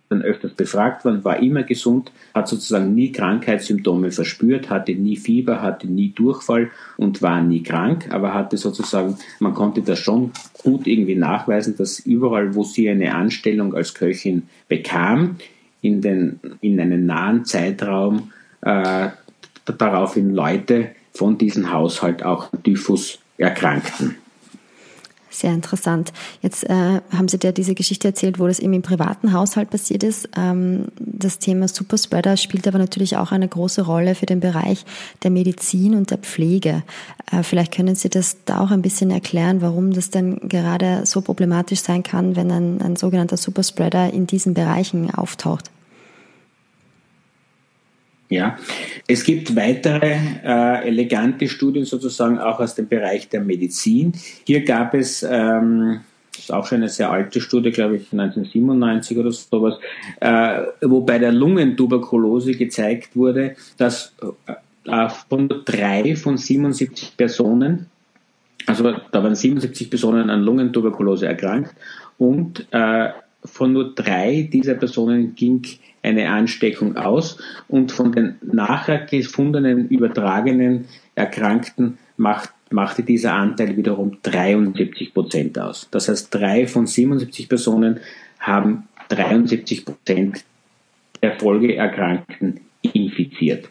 dann 0.09 0.21
öfters 0.21 0.53
befragt 0.53 1.05
worden, 1.05 1.23
war 1.23 1.39
immer 1.39 1.63
gesund, 1.63 2.11
hat 2.33 2.47
sozusagen 2.47 2.95
nie 2.95 3.11
Krankheitssymptome 3.11 4.11
verspürt, 4.11 4.69
hatte 4.69 4.93
nie 4.93 5.17
Fieber, 5.17 5.61
hatte 5.61 5.87
nie 5.87 6.09
Durchfall 6.09 6.71
und 6.97 7.21
war 7.21 7.41
nie 7.41 7.61
krank, 7.61 8.07
aber 8.11 8.33
hatte 8.33 8.57
sozusagen, 8.57 9.17
man 9.39 9.53
konnte 9.53 9.81
das 9.81 9.99
schon 9.99 10.31
gut 10.63 10.87
irgendwie 10.87 11.15
nachweisen, 11.15 11.77
dass 11.77 11.99
überall, 11.99 12.55
wo 12.55 12.63
sie 12.63 12.89
eine 12.89 13.13
Anstellung 13.13 13.73
als 13.75 13.93
Köchin 13.93 14.43
bekam, 14.67 15.35
in, 15.81 16.01
den, 16.01 16.39
in 16.61 16.79
einem 16.79 17.05
nahen 17.05 17.45
Zeitraum 17.45 18.31
äh, 18.61 19.09
daraufhin 19.65 20.33
Leute 20.33 20.89
von 21.13 21.37
diesem 21.37 21.71
Haushalt 21.71 22.23
auch 22.23 22.49
Typhus 22.63 23.19
erkrankten. 23.37 24.15
Sehr 25.31 25.53
interessant. 25.53 26.11
Jetzt 26.41 26.63
äh, 26.63 27.01
haben 27.11 27.27
Sie 27.27 27.37
dir 27.37 27.51
diese 27.51 27.75
Geschichte 27.75 28.07
erzählt, 28.07 28.39
wo 28.39 28.47
das 28.47 28.59
eben 28.59 28.73
im 28.73 28.81
privaten 28.81 29.31
Haushalt 29.31 29.69
passiert 29.69 30.01
ist. 30.01 30.27
Ähm, 30.35 30.85
das 30.99 31.37
Thema 31.37 31.67
Superspreader 31.67 32.35
spielt 32.35 32.67
aber 32.67 32.79
natürlich 32.79 33.15
auch 33.15 33.31
eine 33.31 33.47
große 33.47 33.83
Rolle 33.83 34.15
für 34.15 34.25
den 34.25 34.39
Bereich 34.39 34.85
der 35.21 35.29
Medizin 35.29 35.93
und 35.93 36.09
der 36.09 36.17
Pflege. 36.17 36.81
Äh, 37.31 37.43
vielleicht 37.43 37.75
können 37.75 37.93
Sie 37.93 38.09
das 38.09 38.37
da 38.45 38.59
auch 38.59 38.71
ein 38.71 38.81
bisschen 38.81 39.11
erklären, 39.11 39.61
warum 39.61 39.93
das 39.93 40.09
denn 40.09 40.39
gerade 40.49 41.05
so 41.05 41.21
problematisch 41.21 41.81
sein 41.81 42.01
kann, 42.01 42.35
wenn 42.35 42.51
ein, 42.51 42.81
ein 42.81 42.95
sogenannter 42.95 43.37
Superspreader 43.37 44.11
in 44.11 44.25
diesen 44.25 44.55
Bereichen 44.55 45.13
auftaucht. 45.13 45.69
Ja, 48.29 48.57
es 49.07 49.23
gibt 49.23 49.55
weitere 49.55 50.15
äh, 50.45 50.87
elegante 50.87 51.47
Studien 51.47 51.85
sozusagen 51.85 52.37
auch 52.37 52.59
aus 52.59 52.75
dem 52.75 52.87
Bereich 52.87 53.27
der 53.27 53.41
Medizin. 53.41 54.13
Hier 54.45 54.63
gab 54.63 54.93
es, 54.93 55.23
ähm, 55.23 56.01
das 56.31 56.43
ist 56.43 56.53
auch 56.53 56.67
schon 56.67 56.77
eine 56.77 56.89
sehr 56.89 57.09
alte 57.09 57.41
Studie, 57.41 57.71
glaube 57.71 57.95
ich, 57.95 58.13
1997 58.13 59.17
oder 59.17 59.31
sowas, 59.31 59.79
äh, 60.19 60.61
wo 60.81 61.01
bei 61.01 61.17
der 61.17 61.31
Lungentuberkulose 61.31 62.51
gezeigt 62.51 63.15
wurde, 63.15 63.55
dass 63.77 64.13
äh, 64.85 65.09
von 65.27 65.49
drei 65.65 66.15
von 66.15 66.37
77 66.37 67.17
Personen, 67.17 67.87
also 68.67 68.91
da 69.11 69.23
waren 69.23 69.33
77 69.33 69.89
Personen 69.89 70.29
an 70.29 70.41
Lungentuberkulose 70.41 71.25
erkrankt 71.25 71.73
und 72.19 72.67
äh, 72.69 73.09
von 73.43 73.73
nur 73.73 73.95
drei 73.95 74.49
dieser 74.51 74.75
Personen 74.75 75.35
ging 75.35 75.61
eine 76.01 76.29
Ansteckung 76.29 76.97
aus 76.97 77.37
und 77.67 77.91
von 77.91 78.11
den 78.11 78.35
nachher 78.41 78.99
gefundenen 78.99 79.87
übertragenen 79.89 80.85
Erkrankten 81.15 81.97
macht, 82.17 82.51
machte 82.69 83.03
dieser 83.03 83.33
Anteil 83.33 83.75
wiederum 83.75 84.17
73 84.23 85.13
Prozent 85.13 85.59
aus. 85.59 85.87
Das 85.91 86.09
heißt, 86.09 86.33
drei 86.33 86.67
von 86.67 86.87
77 86.87 87.49
Personen 87.49 87.99
haben 88.39 88.87
73 89.09 89.85
Prozent 89.85 90.43
der 91.21 91.37
Folgeerkrankten 91.37 92.61
infiziert. 92.81 93.69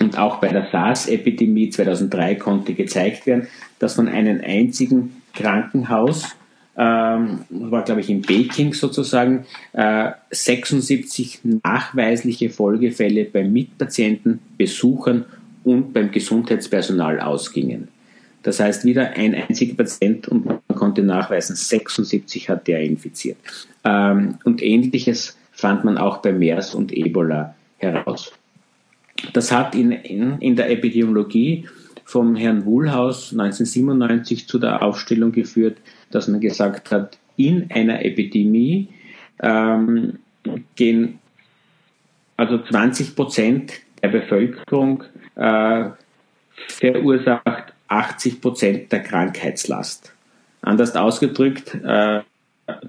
Und 0.00 0.16
auch 0.18 0.40
bei 0.40 0.48
der 0.48 0.68
SARS-Epidemie 0.70 1.68
2003 1.68 2.36
konnte 2.36 2.72
gezeigt 2.74 3.26
werden, 3.26 3.48
dass 3.78 3.96
von 3.96 4.08
einem 4.08 4.40
einzigen 4.42 5.22
Krankenhaus 5.34 6.34
ähm, 6.76 7.40
war 7.50 7.82
glaube 7.82 8.00
ich 8.00 8.10
in 8.10 8.22
Peking 8.22 8.72
sozusagen, 8.72 9.46
äh, 9.72 10.12
76 10.30 11.40
nachweisliche 11.62 12.50
Folgefälle 12.50 13.24
bei 13.24 13.44
Mitpatienten, 13.44 14.40
Besuchern 14.56 15.26
und 15.64 15.92
beim 15.92 16.10
Gesundheitspersonal 16.10 17.20
ausgingen. 17.20 17.88
Das 18.42 18.58
heißt, 18.58 18.84
wieder 18.84 19.10
ein 19.12 19.34
einziger 19.34 19.74
Patient 19.74 20.28
und 20.28 20.44
man 20.46 20.60
konnte 20.74 21.02
nachweisen, 21.02 21.54
76 21.54 22.48
hat 22.48 22.66
der 22.66 22.80
infiziert. 22.80 23.36
Ähm, 23.84 24.38
und 24.44 24.62
ähnliches 24.62 25.36
fand 25.52 25.84
man 25.84 25.98
auch 25.98 26.18
bei 26.18 26.32
MERS 26.32 26.74
und 26.74 26.92
Ebola 26.92 27.54
heraus. 27.78 28.32
Das 29.32 29.52
hat 29.52 29.74
in, 29.74 29.92
in, 29.92 30.38
in 30.38 30.56
der 30.56 30.70
Epidemiologie 30.70 31.68
vom 32.04 32.34
Herrn 32.34 32.64
Wuhlhaus 32.64 33.32
1997 33.32 34.48
zu 34.48 34.58
der 34.58 34.82
Aufstellung 34.82 35.32
geführt, 35.32 35.78
dass 36.14 36.28
man 36.28 36.40
gesagt 36.40 36.90
hat, 36.90 37.18
in 37.36 37.70
einer 37.70 38.04
Epidemie 38.04 38.88
ähm, 39.40 40.18
gehen 40.76 41.18
also 42.36 42.58
20 42.58 43.14
Prozent 43.14 43.72
der 44.02 44.08
Bevölkerung 44.08 45.04
äh, 45.36 45.90
verursacht 46.68 47.72
80 47.88 48.40
Prozent 48.40 48.92
der 48.92 49.00
Krankheitslast. 49.00 50.12
Anders 50.62 50.96
ausgedrückt, 50.96 51.74
äh, 51.84 52.20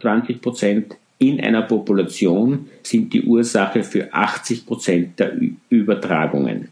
20 0.02 0.42
Prozent 0.42 0.96
in 1.18 1.40
einer 1.40 1.64
Population 1.64 2.70
sind 2.84 3.14
die 3.14 3.24
Ursache 3.24 3.84
für 3.84 4.14
80 4.14 4.66
Prozent 4.66 5.20
der 5.20 5.38
Übertragungen. 5.70 6.70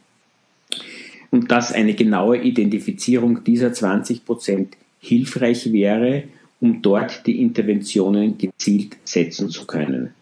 Und 1.29 1.51
dass 1.51 1.71
eine 1.71 1.93
genaue 1.93 2.37
Identifizierung 2.37 3.43
dieser 3.43 3.73
20 3.73 4.25
Prozent 4.25 4.75
hilfreich 4.99 5.71
wäre, 5.71 6.23
um 6.61 6.81
dort 6.81 7.25
die 7.25 7.41
Interventionen 7.41 8.37
gezielt 8.37 8.95
setzen 9.03 9.49
zu 9.49 9.65
können. 9.65 10.13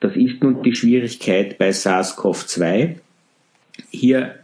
Das 0.00 0.16
ist 0.16 0.42
nun 0.42 0.62
die 0.62 0.74
Schwierigkeit 0.74 1.58
bei 1.58 1.70
SARS-CoV-2. 1.70 2.96
Hier 3.90 4.36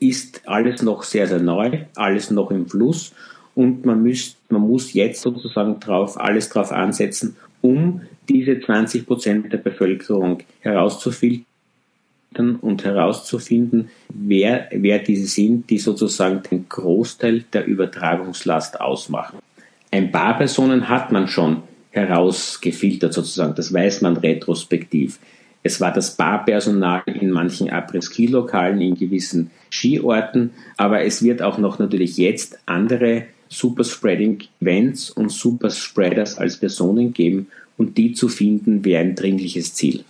ist 0.00 0.42
alles 0.46 0.82
noch 0.82 1.02
sehr, 1.02 1.26
sehr 1.26 1.40
neu, 1.40 1.80
alles 1.96 2.30
noch 2.30 2.50
im 2.50 2.68
Fluss 2.68 3.12
und 3.54 3.84
man, 3.84 4.02
müsst, 4.02 4.36
man 4.50 4.62
muss 4.62 4.92
jetzt 4.92 5.20
sozusagen 5.20 5.80
drauf, 5.80 6.20
alles 6.20 6.48
darauf 6.48 6.70
ansetzen, 6.70 7.36
um 7.60 8.02
diese 8.28 8.60
20 8.60 9.04
Prozent 9.04 9.52
der 9.52 9.58
Bevölkerung 9.58 10.38
herauszufiltern 10.60 11.44
und 12.60 12.84
herauszufinden, 12.84 13.90
wer, 14.10 14.68
wer 14.70 15.00
diese 15.00 15.26
sind, 15.26 15.68
die 15.70 15.78
sozusagen 15.78 16.42
den 16.48 16.68
Großteil 16.68 17.44
der 17.52 17.66
Übertragungslast 17.66 18.80
ausmachen. 18.80 19.38
Ein 19.90 20.12
paar 20.12 20.36
Personen 20.36 20.88
hat 20.88 21.12
man 21.12 21.28
schon 21.28 21.62
herausgefiltert 21.90 23.14
sozusagen, 23.14 23.54
das 23.54 23.72
weiß 23.72 24.02
man 24.02 24.16
retrospektiv. 24.16 25.18
Es 25.62 25.80
war 25.80 25.92
das 25.92 26.16
Barpersonal 26.16 27.02
in 27.06 27.30
manchen 27.30 27.70
Après-Ski-Lokalen 27.70 28.80
in 28.80 28.94
gewissen 28.94 29.50
Skiorten, 29.70 30.50
aber 30.76 31.02
es 31.02 31.22
wird 31.22 31.42
auch 31.42 31.58
noch 31.58 31.78
natürlich 31.78 32.16
jetzt 32.16 32.58
andere 32.66 33.24
Superspreading-Events 33.48 35.10
und 35.10 35.32
Superspreaders 35.32 36.38
als 36.38 36.58
Personen 36.58 37.12
geben 37.12 37.48
und 37.76 37.96
die 37.96 38.12
zu 38.12 38.28
finden 38.28 38.84
wäre 38.84 39.00
ein 39.00 39.14
dringliches 39.14 39.74
Ziel. 39.74 40.04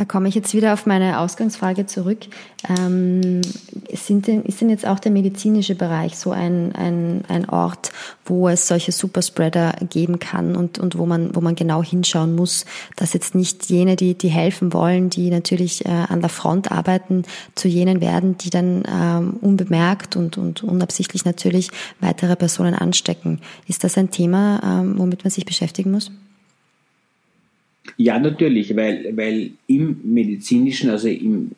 Da 0.00 0.06
komme 0.06 0.30
ich 0.30 0.34
jetzt 0.34 0.54
wieder 0.54 0.72
auf 0.72 0.86
meine 0.86 1.18
Ausgangsfrage 1.18 1.84
zurück. 1.84 2.20
Ähm, 2.70 3.42
sind 3.92 4.26
denn, 4.28 4.44
ist 4.44 4.62
denn 4.62 4.70
jetzt 4.70 4.86
auch 4.86 4.98
der 4.98 5.12
medizinische 5.12 5.74
Bereich 5.74 6.16
so 6.16 6.30
ein, 6.30 6.74
ein, 6.74 7.22
ein 7.28 7.46
Ort, 7.50 7.92
wo 8.24 8.48
es 8.48 8.66
solche 8.66 8.92
Superspreader 8.92 9.74
geben 9.90 10.18
kann 10.18 10.56
und, 10.56 10.78
und 10.78 10.96
wo, 10.96 11.04
man, 11.04 11.36
wo 11.36 11.42
man 11.42 11.54
genau 11.54 11.82
hinschauen 11.82 12.34
muss, 12.34 12.64
dass 12.96 13.12
jetzt 13.12 13.34
nicht 13.34 13.68
jene, 13.68 13.94
die, 13.94 14.14
die 14.14 14.30
helfen 14.30 14.72
wollen, 14.72 15.10
die 15.10 15.28
natürlich 15.28 15.84
äh, 15.84 15.90
an 15.90 16.22
der 16.22 16.30
Front 16.30 16.72
arbeiten, 16.72 17.24
zu 17.54 17.68
jenen 17.68 18.00
werden, 18.00 18.38
die 18.38 18.48
dann 18.48 18.84
ähm, 18.90 19.34
unbemerkt 19.42 20.16
und, 20.16 20.38
und 20.38 20.62
unabsichtlich 20.62 21.26
natürlich 21.26 21.68
weitere 22.00 22.36
Personen 22.36 22.72
anstecken. 22.72 23.42
Ist 23.68 23.84
das 23.84 23.98
ein 23.98 24.10
Thema, 24.10 24.62
ähm, 24.64 24.94
womit 24.98 25.24
man 25.24 25.30
sich 25.30 25.44
beschäftigen 25.44 25.90
muss? 25.90 26.10
Ja, 27.96 28.18
natürlich, 28.18 28.76
weil, 28.76 29.16
weil 29.16 29.52
im 29.66 30.00
medizinischen, 30.04 30.90
also 30.90 31.08
im, 31.08 31.52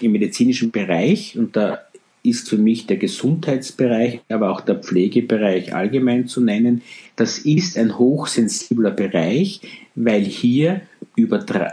im 0.00 0.12
medizinischen 0.12 0.70
Bereich, 0.70 1.36
und 1.36 1.56
da 1.56 1.80
ist 2.22 2.48
für 2.48 2.58
mich 2.58 2.86
der 2.86 2.98
Gesundheitsbereich, 2.98 4.20
aber 4.28 4.50
auch 4.50 4.60
der 4.60 4.76
Pflegebereich 4.76 5.74
allgemein 5.74 6.28
zu 6.28 6.40
nennen, 6.40 6.82
das 7.16 7.38
ist 7.38 7.76
ein 7.76 7.98
hochsensibler 7.98 8.92
Bereich, 8.92 9.60
weil 9.94 10.22
hier 10.22 10.82
übertra 11.16 11.72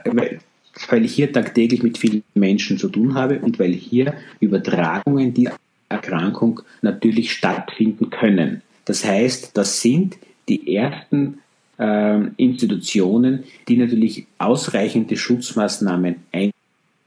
weil 0.88 1.04
ich 1.04 1.14
hier 1.14 1.32
tagtäglich 1.32 1.84
mit 1.84 1.98
vielen 1.98 2.24
Menschen 2.34 2.78
zu 2.78 2.90
tun 2.90 3.14
habe 3.14 3.40
und 3.40 3.60
weil 3.60 3.74
hier 3.74 4.14
Übertragungen 4.40 5.34
dieser 5.34 5.58
Erkrankung 5.90 6.62
natürlich 6.82 7.34
stattfinden 7.34 8.10
können. 8.10 8.62
Das 8.86 9.04
heißt, 9.04 9.58
das 9.58 9.82
sind 9.82 10.18
die 10.48 10.76
ersten 10.76 11.40
Institutionen, 11.82 13.46
die 13.70 13.78
natürlich 13.78 14.26
ausreichende 14.38 15.16
Schutzmaßnahmen 15.16 16.16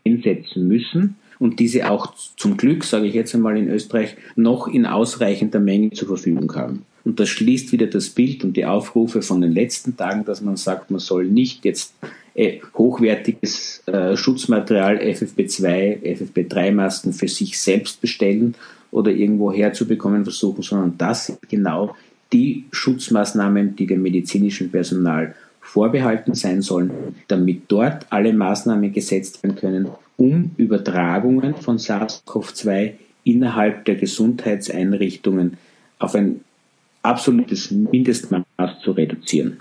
einsetzen 0.05 0.67
müssen 0.67 1.17
und 1.39 1.59
diese 1.59 1.91
auch 1.91 2.15
zum 2.37 2.57
Glück, 2.57 2.85
sage 2.85 3.07
ich 3.07 3.15
jetzt 3.15 3.35
einmal 3.35 3.59
in 3.59 3.69
Österreich, 3.69 4.17
noch 4.37 4.69
in 4.69 4.87
ausreichender 4.87 5.61
Menge 5.61 5.91
zur 5.91 6.09
Verfügung 6.09 6.55
haben. 6.55 6.87
Und 7.05 7.19
das 7.19 7.29
schließt 7.31 7.73
wieder 7.73 7.89
das 7.89 8.11
Bild 8.11 8.45
und 8.45 8.57
die 8.57 8.65
Aufrufe 8.65 9.23
von 9.23 9.41
den 9.41 9.53
letzten 9.53 9.97
Tagen, 9.97 10.25
dass 10.25 10.41
man 10.41 10.57
sagt, 10.57 10.93
man 10.93 11.01
soll 11.01 11.25
nicht 11.25 11.65
jetzt 11.65 11.95
äh, 12.35 12.61
hochwertiges 12.75 13.83
äh, 13.87 14.17
Schutzmaterial 14.17 14.99
FFP2, 14.99 16.03
FFP3-Masken 16.03 17.13
für 17.13 17.29
sich 17.29 17.59
selbst 17.59 18.01
bestellen 18.01 18.55
oder 18.93 19.11
irgendwo 19.11 19.53
herzubekommen 19.53 20.23
versuchen, 20.23 20.63
sondern 20.63 20.97
das 20.97 21.37
genau 21.49 21.97
die 22.33 22.65
Schutzmaßnahmen, 22.73 23.77
die 23.77 23.87
dem 23.87 24.03
medizinischen 24.03 24.71
Personal 24.71 25.35
vorbehalten 25.61 26.35
sein 26.35 26.63
sollen, 26.63 26.91
damit 27.29 27.63
dort 27.69 28.07
alle 28.11 28.33
Maßnahmen 28.33 28.93
gesetzt 28.93 29.43
werden 29.43 29.57
können, 29.57 29.89
um 30.17 30.51
Übertragungen 30.57 31.55
von 31.55 31.79
SARS-CoV-2 31.79 32.93
innerhalb 33.25 33.85
der 33.85 33.95
Gesundheitseinrichtungen 33.97 35.57
auf 35.99 36.15
ein 36.15 36.41
absolutes 37.03 37.71
Mindestmaß 37.71 38.45
zu 38.83 38.93
reduzieren. 38.93 39.61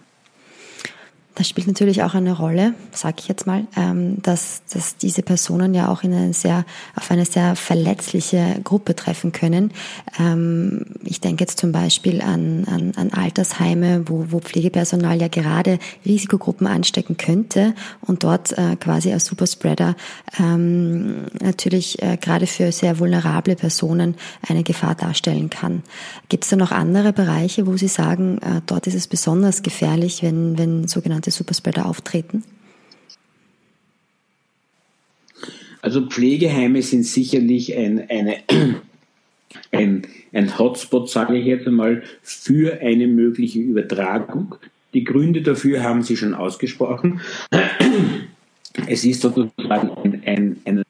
Das 1.41 1.49
spielt 1.49 1.65
natürlich 1.65 2.03
auch 2.03 2.13
eine 2.13 2.37
Rolle, 2.37 2.75
sage 2.91 3.15
ich 3.17 3.27
jetzt 3.27 3.47
mal, 3.47 3.65
ähm, 3.75 4.21
dass, 4.21 4.61
dass 4.71 4.97
diese 4.97 5.23
Personen 5.23 5.73
ja 5.73 5.87
auch 5.87 6.03
in 6.03 6.13
eine 6.13 6.33
sehr, 6.35 6.65
auf 6.95 7.09
eine 7.09 7.25
sehr 7.25 7.55
verletzliche 7.55 8.61
Gruppe 8.63 8.95
treffen 8.95 9.31
können. 9.31 9.71
Ähm, 10.19 10.85
ich 11.03 11.19
denke 11.19 11.43
jetzt 11.43 11.57
zum 11.59 11.71
Beispiel 11.71 12.21
an, 12.21 12.65
an, 12.65 12.91
an 12.95 13.11
Altersheime, 13.11 14.07
wo, 14.07 14.27
wo 14.29 14.39
Pflegepersonal 14.39 15.19
ja 15.19 15.29
gerade 15.29 15.79
Risikogruppen 16.05 16.67
anstecken 16.67 17.17
könnte 17.17 17.73
und 18.01 18.23
dort 18.23 18.55
äh, 18.55 18.75
quasi 18.75 19.11
als 19.11 19.25
Superspreader 19.25 19.95
ähm, 20.37 21.25
natürlich 21.41 22.03
äh, 22.03 22.17
gerade 22.17 22.45
für 22.45 22.71
sehr 22.71 22.99
vulnerable 22.99 23.55
Personen 23.55 24.13
eine 24.47 24.61
Gefahr 24.61 24.93
darstellen 24.93 25.49
kann. 25.49 25.81
Gibt 26.29 26.43
es 26.43 26.51
da 26.51 26.55
noch 26.55 26.71
andere 26.71 27.13
Bereiche, 27.13 27.65
wo 27.65 27.77
Sie 27.77 27.87
sagen, 27.87 28.37
äh, 28.43 28.61
dort 28.67 28.85
ist 28.85 28.93
es 28.93 29.07
besonders 29.07 29.63
gefährlich, 29.63 30.21
wenn, 30.21 30.59
wenn 30.59 30.87
sogenannte 30.87 31.30
sogenannte 31.31 31.37
Superspreader 31.37 31.85
auftreten? 31.85 32.43
Also 35.81 36.07
Pflegeheime 36.07 36.81
sind 36.83 37.05
sicherlich 37.05 37.75
ein, 37.75 38.07
eine, 38.09 38.37
ein, 39.71 40.03
ein 40.31 40.59
Hotspot, 40.59 41.09
sage 41.09 41.37
ich 41.37 41.45
jetzt 41.45 41.65
einmal, 41.65 42.03
für 42.21 42.79
eine 42.81 43.07
mögliche 43.07 43.59
Übertragung. 43.59 44.55
Die 44.93 45.03
Gründe 45.03 45.41
dafür 45.41 45.83
haben 45.83 46.03
Sie 46.03 46.17
schon 46.17 46.33
ausgesprochen. 46.33 47.21
Es 48.87 49.03
ist 49.03 49.19
sozusagen 49.19 49.91
ein, 50.01 50.21
ein, 50.25 50.57
ein 50.63 50.83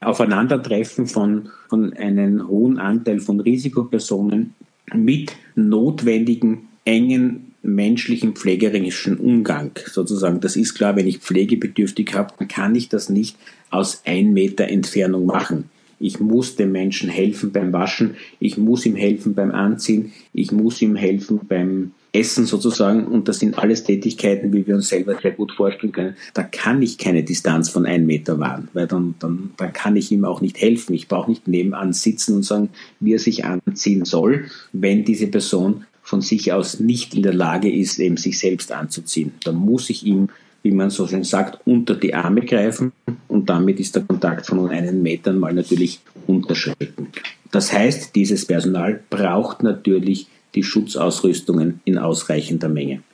Aufeinandertreffen 0.00 1.06
von, 1.06 1.50
von 1.68 1.92
einem 1.92 2.48
hohen 2.48 2.78
Anteil 2.78 3.20
von 3.20 3.38
Risikopersonen 3.38 4.54
mit 4.94 5.36
notwendigen 5.56 6.68
engen 6.86 7.49
menschlichen 7.62 8.34
pflegerischen 8.34 9.18
Umgang 9.18 9.72
sozusagen. 9.86 10.40
Das 10.40 10.56
ist 10.56 10.74
klar, 10.74 10.96
wenn 10.96 11.06
ich 11.06 11.18
pflegebedürftig 11.18 12.14
habe, 12.14 12.34
dann 12.38 12.48
kann 12.48 12.74
ich 12.74 12.88
das 12.88 13.08
nicht 13.08 13.36
aus 13.70 14.02
ein 14.04 14.32
Meter 14.32 14.68
Entfernung 14.68 15.26
machen. 15.26 15.70
Ich 16.02 16.18
muss 16.18 16.56
dem 16.56 16.72
Menschen 16.72 17.10
helfen 17.10 17.52
beim 17.52 17.74
Waschen, 17.74 18.16
ich 18.38 18.56
muss 18.56 18.86
ihm 18.86 18.96
helfen 18.96 19.34
beim 19.34 19.50
Anziehen, 19.50 20.12
ich 20.32 20.50
muss 20.50 20.80
ihm 20.80 20.96
helfen 20.96 21.40
beim 21.46 21.92
Essen 22.12 22.46
sozusagen. 22.46 23.06
Und 23.06 23.28
das 23.28 23.38
sind 23.38 23.58
alles 23.58 23.84
Tätigkeiten, 23.84 24.52
wie 24.54 24.66
wir 24.66 24.76
uns 24.76 24.88
selber 24.88 25.18
sehr 25.20 25.32
gut 25.32 25.52
vorstellen 25.52 25.92
können. 25.92 26.16
Da 26.32 26.42
kann 26.42 26.80
ich 26.80 26.96
keine 26.96 27.22
Distanz 27.22 27.68
von 27.68 27.84
ein 27.84 28.06
Meter 28.06 28.38
wahren, 28.40 28.68
weil 28.72 28.86
dann, 28.86 29.14
dann, 29.18 29.50
dann 29.58 29.72
kann 29.74 29.94
ich 29.94 30.10
ihm 30.10 30.24
auch 30.24 30.40
nicht 30.40 30.58
helfen. 30.60 30.94
Ich 30.94 31.06
brauche 31.06 31.30
nicht 31.30 31.46
nebenan 31.46 31.92
sitzen 31.92 32.36
und 32.36 32.44
sagen, 32.44 32.70
wie 32.98 33.12
er 33.12 33.18
sich 33.18 33.44
anziehen 33.44 34.06
soll, 34.06 34.46
wenn 34.72 35.04
diese 35.04 35.26
Person 35.26 35.84
von 36.10 36.22
sich 36.22 36.52
aus 36.52 36.80
nicht 36.80 37.14
in 37.14 37.22
der 37.22 37.32
Lage 37.32 37.72
ist, 37.72 38.00
eben 38.00 38.16
sich 38.16 38.36
selbst 38.36 38.72
anzuziehen. 38.72 39.32
Dann 39.44 39.54
muss 39.54 39.88
ich 39.90 40.04
ihm, 40.04 40.28
wie 40.64 40.72
man 40.72 40.90
so 40.90 41.06
schön 41.06 41.22
sagt, 41.22 41.64
unter 41.66 41.94
die 41.94 42.14
Arme 42.14 42.40
greifen 42.40 42.90
und 43.28 43.48
damit 43.48 43.78
ist 43.78 43.94
der 43.94 44.02
Kontakt 44.02 44.44
von 44.44 44.68
einen 44.70 45.02
Metern 45.02 45.38
mal 45.38 45.54
natürlich 45.54 46.00
unterschritten. 46.26 47.06
Das 47.52 47.72
heißt, 47.72 48.16
dieses 48.16 48.44
Personal 48.44 48.98
braucht 49.08 49.62
natürlich 49.62 50.26
die 50.56 50.64
Schutzausrüstungen 50.64 51.80
in 51.84 51.96
ausreichender 51.96 52.68
Menge. 52.68 53.04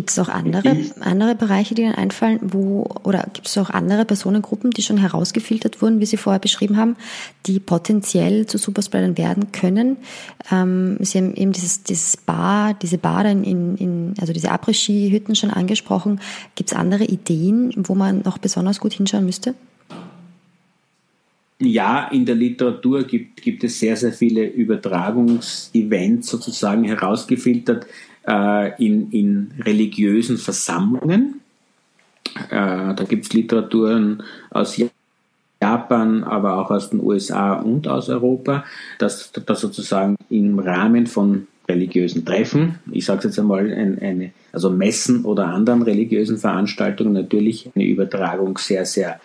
Gibt 0.00 0.12
es 0.12 0.18
auch 0.18 0.30
andere, 0.30 0.74
andere 1.00 1.34
Bereiche, 1.34 1.74
die 1.74 1.82
Ihnen 1.82 1.94
einfallen, 1.94 2.38
wo, 2.40 2.86
oder 3.02 3.28
gibt 3.34 3.48
es 3.48 3.58
auch 3.58 3.68
andere 3.68 4.06
Personengruppen, 4.06 4.70
die 4.70 4.80
schon 4.80 4.96
herausgefiltert 4.96 5.82
wurden, 5.82 6.00
wie 6.00 6.06
Sie 6.06 6.16
vorher 6.16 6.40
beschrieben 6.40 6.78
haben, 6.78 6.96
die 7.44 7.60
potenziell 7.60 8.46
zu 8.46 8.56
Superspreadern 8.56 9.18
werden 9.18 9.52
können? 9.52 9.98
Ähm, 10.50 10.96
Sie 11.00 11.18
haben 11.18 11.34
eben 11.34 11.52
dieses, 11.52 11.82
dieses 11.82 12.16
Bar, 12.16 12.72
diese 12.80 12.96
Bar 12.96 13.26
in, 13.26 13.44
in, 13.76 14.14
also 14.18 14.32
diese 14.32 14.50
Après-Ski-Hütten 14.50 15.34
schon 15.34 15.50
angesprochen. 15.50 16.18
Gibt 16.54 16.70
es 16.70 16.76
andere 16.78 17.04
Ideen, 17.04 17.74
wo 17.76 17.94
man 17.94 18.22
noch 18.24 18.38
besonders 18.38 18.80
gut 18.80 18.94
hinschauen 18.94 19.26
müsste? 19.26 19.54
Ja, 21.58 22.08
in 22.08 22.24
der 22.24 22.36
Literatur 22.36 23.04
gibt, 23.04 23.42
gibt 23.42 23.64
es 23.64 23.78
sehr, 23.78 23.98
sehr 23.98 24.14
viele 24.14 24.46
Übertragungsevents 24.46 26.28
sozusagen 26.28 26.84
herausgefiltert 26.84 27.86
äh, 28.26 28.84
in, 28.84 29.10
in 29.10 29.50
religiösen 29.60 30.38
Versammlungen. 30.38 31.40
Äh, 32.50 32.94
da 32.94 33.04
gibt 33.08 33.26
es 33.26 33.32
Literaturen 33.32 34.22
aus 34.50 34.80
Japan, 35.62 36.24
aber 36.24 36.58
auch 36.58 36.70
aus 36.70 36.90
den 36.90 37.00
USA 37.02 37.54
und 37.54 37.86
aus 37.88 38.08
Europa, 38.08 38.64
dass, 38.98 39.32
dass 39.32 39.60
sozusagen 39.60 40.16
im 40.30 40.58
Rahmen 40.58 41.06
von 41.06 41.46
religiösen 41.68 42.24
Treffen, 42.24 42.78
ich 42.90 43.04
sage 43.04 43.28
jetzt 43.28 43.38
einmal, 43.38 43.72
ein, 43.72 43.98
eine, 44.00 44.32
also 44.52 44.70
Messen 44.70 45.24
oder 45.24 45.46
anderen 45.46 45.82
religiösen 45.82 46.38
Veranstaltungen 46.38 47.12
natürlich 47.12 47.70
eine 47.74 47.84
Übertragung 47.84 48.58
sehr, 48.58 48.84
sehr 48.84 49.20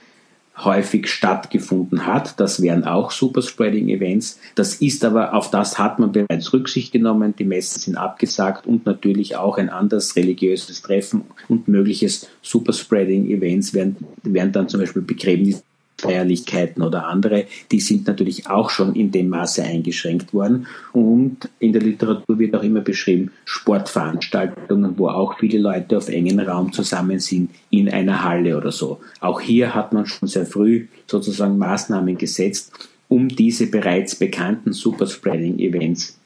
häufig 0.57 1.07
stattgefunden 1.09 2.05
hat. 2.05 2.39
Das 2.39 2.61
wären 2.61 2.85
auch 2.85 3.11
Superspreading-Events. 3.11 4.39
Das 4.55 4.75
ist 4.75 5.03
aber, 5.03 5.33
auf 5.33 5.51
das 5.51 5.77
hat 5.77 5.99
man 5.99 6.11
bereits 6.11 6.53
Rücksicht 6.53 6.93
genommen. 6.93 7.35
Die 7.37 7.43
Messen 7.43 7.81
sind 7.81 7.97
abgesagt 7.97 8.65
und 8.65 8.85
natürlich 8.85 9.35
auch 9.35 9.57
ein 9.57 9.69
anderes 9.69 10.15
religiöses 10.15 10.81
Treffen 10.81 11.25
und 11.49 11.67
mögliches 11.67 12.29
Superspreading-Events 12.41 13.73
wären, 13.73 13.97
wären 14.23 14.51
dann 14.51 14.69
zum 14.69 14.79
Beispiel 14.79 15.01
Begräbnisse 15.01 15.63
Feierlichkeiten 15.97 16.81
oder 16.81 17.07
andere, 17.07 17.45
die 17.71 17.79
sind 17.79 18.07
natürlich 18.07 18.47
auch 18.47 18.69
schon 18.69 18.95
in 18.95 19.11
dem 19.11 19.29
Maße 19.29 19.63
eingeschränkt 19.63 20.33
worden. 20.33 20.67
Und 20.91 21.49
in 21.59 21.73
der 21.73 21.81
Literatur 21.81 22.37
wird 22.37 22.55
auch 22.55 22.63
immer 22.63 22.81
beschrieben, 22.81 23.31
Sportveranstaltungen, 23.45 24.97
wo 24.97 25.07
auch 25.07 25.39
viele 25.39 25.59
Leute 25.59 25.97
auf 25.97 26.09
engen 26.09 26.39
Raum 26.39 26.73
zusammen 26.73 27.19
sind, 27.19 27.51
in 27.69 27.89
einer 27.89 28.23
Halle 28.23 28.57
oder 28.57 28.71
so. 28.71 28.99
Auch 29.21 29.39
hier 29.39 29.73
hat 29.73 29.93
man 29.93 30.05
schon 30.05 30.27
sehr 30.27 30.45
früh 30.45 30.87
sozusagen 31.07 31.57
Maßnahmen 31.57 32.17
gesetzt, 32.17 32.71
um 33.07 33.29
diese 33.29 33.67
bereits 33.67 34.15
bekannten 34.15 34.73
Superspreading-Events 34.73 36.17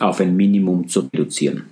auf 0.00 0.20
ein 0.20 0.36
Minimum 0.36 0.88
zu 0.88 1.08
reduzieren. 1.12 1.71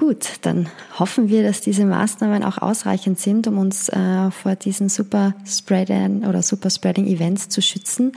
Gut, 0.00 0.38
dann 0.40 0.66
hoffen 0.98 1.28
wir, 1.28 1.42
dass 1.42 1.60
diese 1.60 1.84
Maßnahmen 1.84 2.42
auch 2.42 2.56
ausreichend 2.56 3.20
sind, 3.20 3.46
um 3.46 3.58
uns 3.58 3.90
äh, 3.90 4.30
vor 4.30 4.56
diesen 4.56 4.88
Super 4.88 5.34
Spreading 5.44 6.24
oder 6.24 6.42
Super 6.42 6.70
Spreading 6.70 7.06
Events 7.06 7.50
zu 7.50 7.60
schützen. 7.60 8.12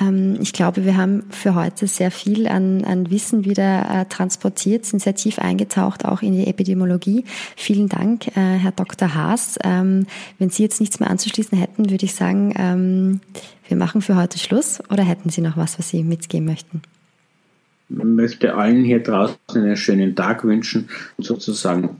Ähm, 0.00 0.38
ich 0.40 0.54
glaube, 0.54 0.86
wir 0.86 0.96
haben 0.96 1.24
für 1.28 1.54
heute 1.54 1.86
sehr 1.86 2.10
viel 2.10 2.48
an, 2.48 2.82
an 2.82 3.10
Wissen 3.10 3.44
wieder 3.44 3.90
äh, 3.90 4.04
transportiert, 4.06 4.86
sind 4.86 5.02
sehr 5.02 5.16
tief 5.16 5.38
eingetaucht 5.38 6.06
auch 6.06 6.22
in 6.22 6.32
die 6.32 6.46
Epidemiologie. 6.46 7.26
Vielen 7.56 7.90
Dank, 7.90 8.28
äh, 8.28 8.56
Herr 8.56 8.72
Dr. 8.72 9.14
Haas. 9.14 9.58
Ähm, 9.62 10.06
wenn 10.38 10.48
Sie 10.48 10.62
jetzt 10.62 10.80
nichts 10.80 10.98
mehr 10.98 11.10
anzuschließen 11.10 11.58
hätten, 11.58 11.90
würde 11.90 12.06
ich 12.06 12.14
sagen, 12.14 12.54
ähm, 12.56 13.20
wir 13.68 13.76
machen 13.76 14.00
für 14.00 14.16
heute 14.16 14.38
Schluss 14.38 14.80
oder 14.88 15.02
hätten 15.02 15.28
Sie 15.28 15.42
noch 15.42 15.58
was, 15.58 15.78
was 15.78 15.90
Sie 15.90 16.02
mitgeben 16.04 16.46
möchten? 16.46 16.80
Möchte 17.88 18.54
allen 18.54 18.84
hier 18.84 19.02
draußen 19.02 19.38
einen 19.54 19.76
schönen 19.76 20.14
Tag 20.14 20.44
wünschen 20.44 20.88
und 21.16 21.24
sozusagen 21.24 21.96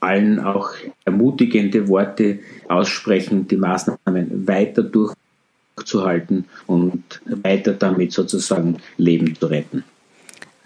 allen 0.00 0.38
auch 0.38 0.70
ermutigende 1.04 1.88
Worte 1.88 2.38
aussprechen, 2.68 3.48
die 3.48 3.56
Maßnahmen 3.56 4.46
weiter 4.46 4.82
durchzuhalten 4.82 6.44
und 6.66 7.20
weiter 7.24 7.72
damit 7.72 8.12
sozusagen 8.12 8.76
Leben 8.98 9.34
zu 9.34 9.46
retten. 9.46 9.84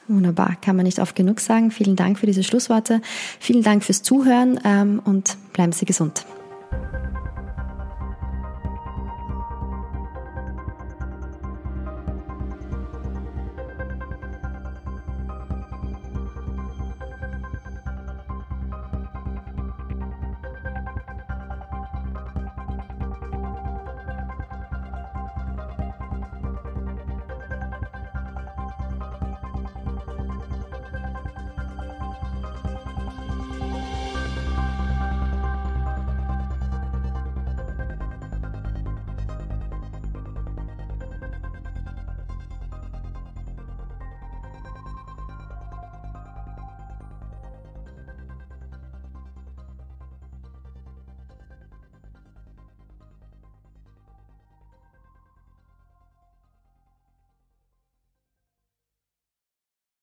Wunderbar, 0.08 0.56
kann 0.60 0.74
man 0.74 0.86
nicht 0.86 0.98
oft 0.98 1.14
genug 1.14 1.38
sagen. 1.38 1.70
Vielen 1.70 1.94
Dank 1.94 2.18
für 2.18 2.26
diese 2.26 2.42
Schlussworte. 2.42 3.00
Vielen 3.38 3.62
Dank 3.62 3.84
fürs 3.84 4.02
Zuhören 4.02 4.58
ähm, 4.64 5.00
und 5.04 5.36
bleiben 5.52 5.72
Sie 5.72 5.84
gesund. 5.84 6.24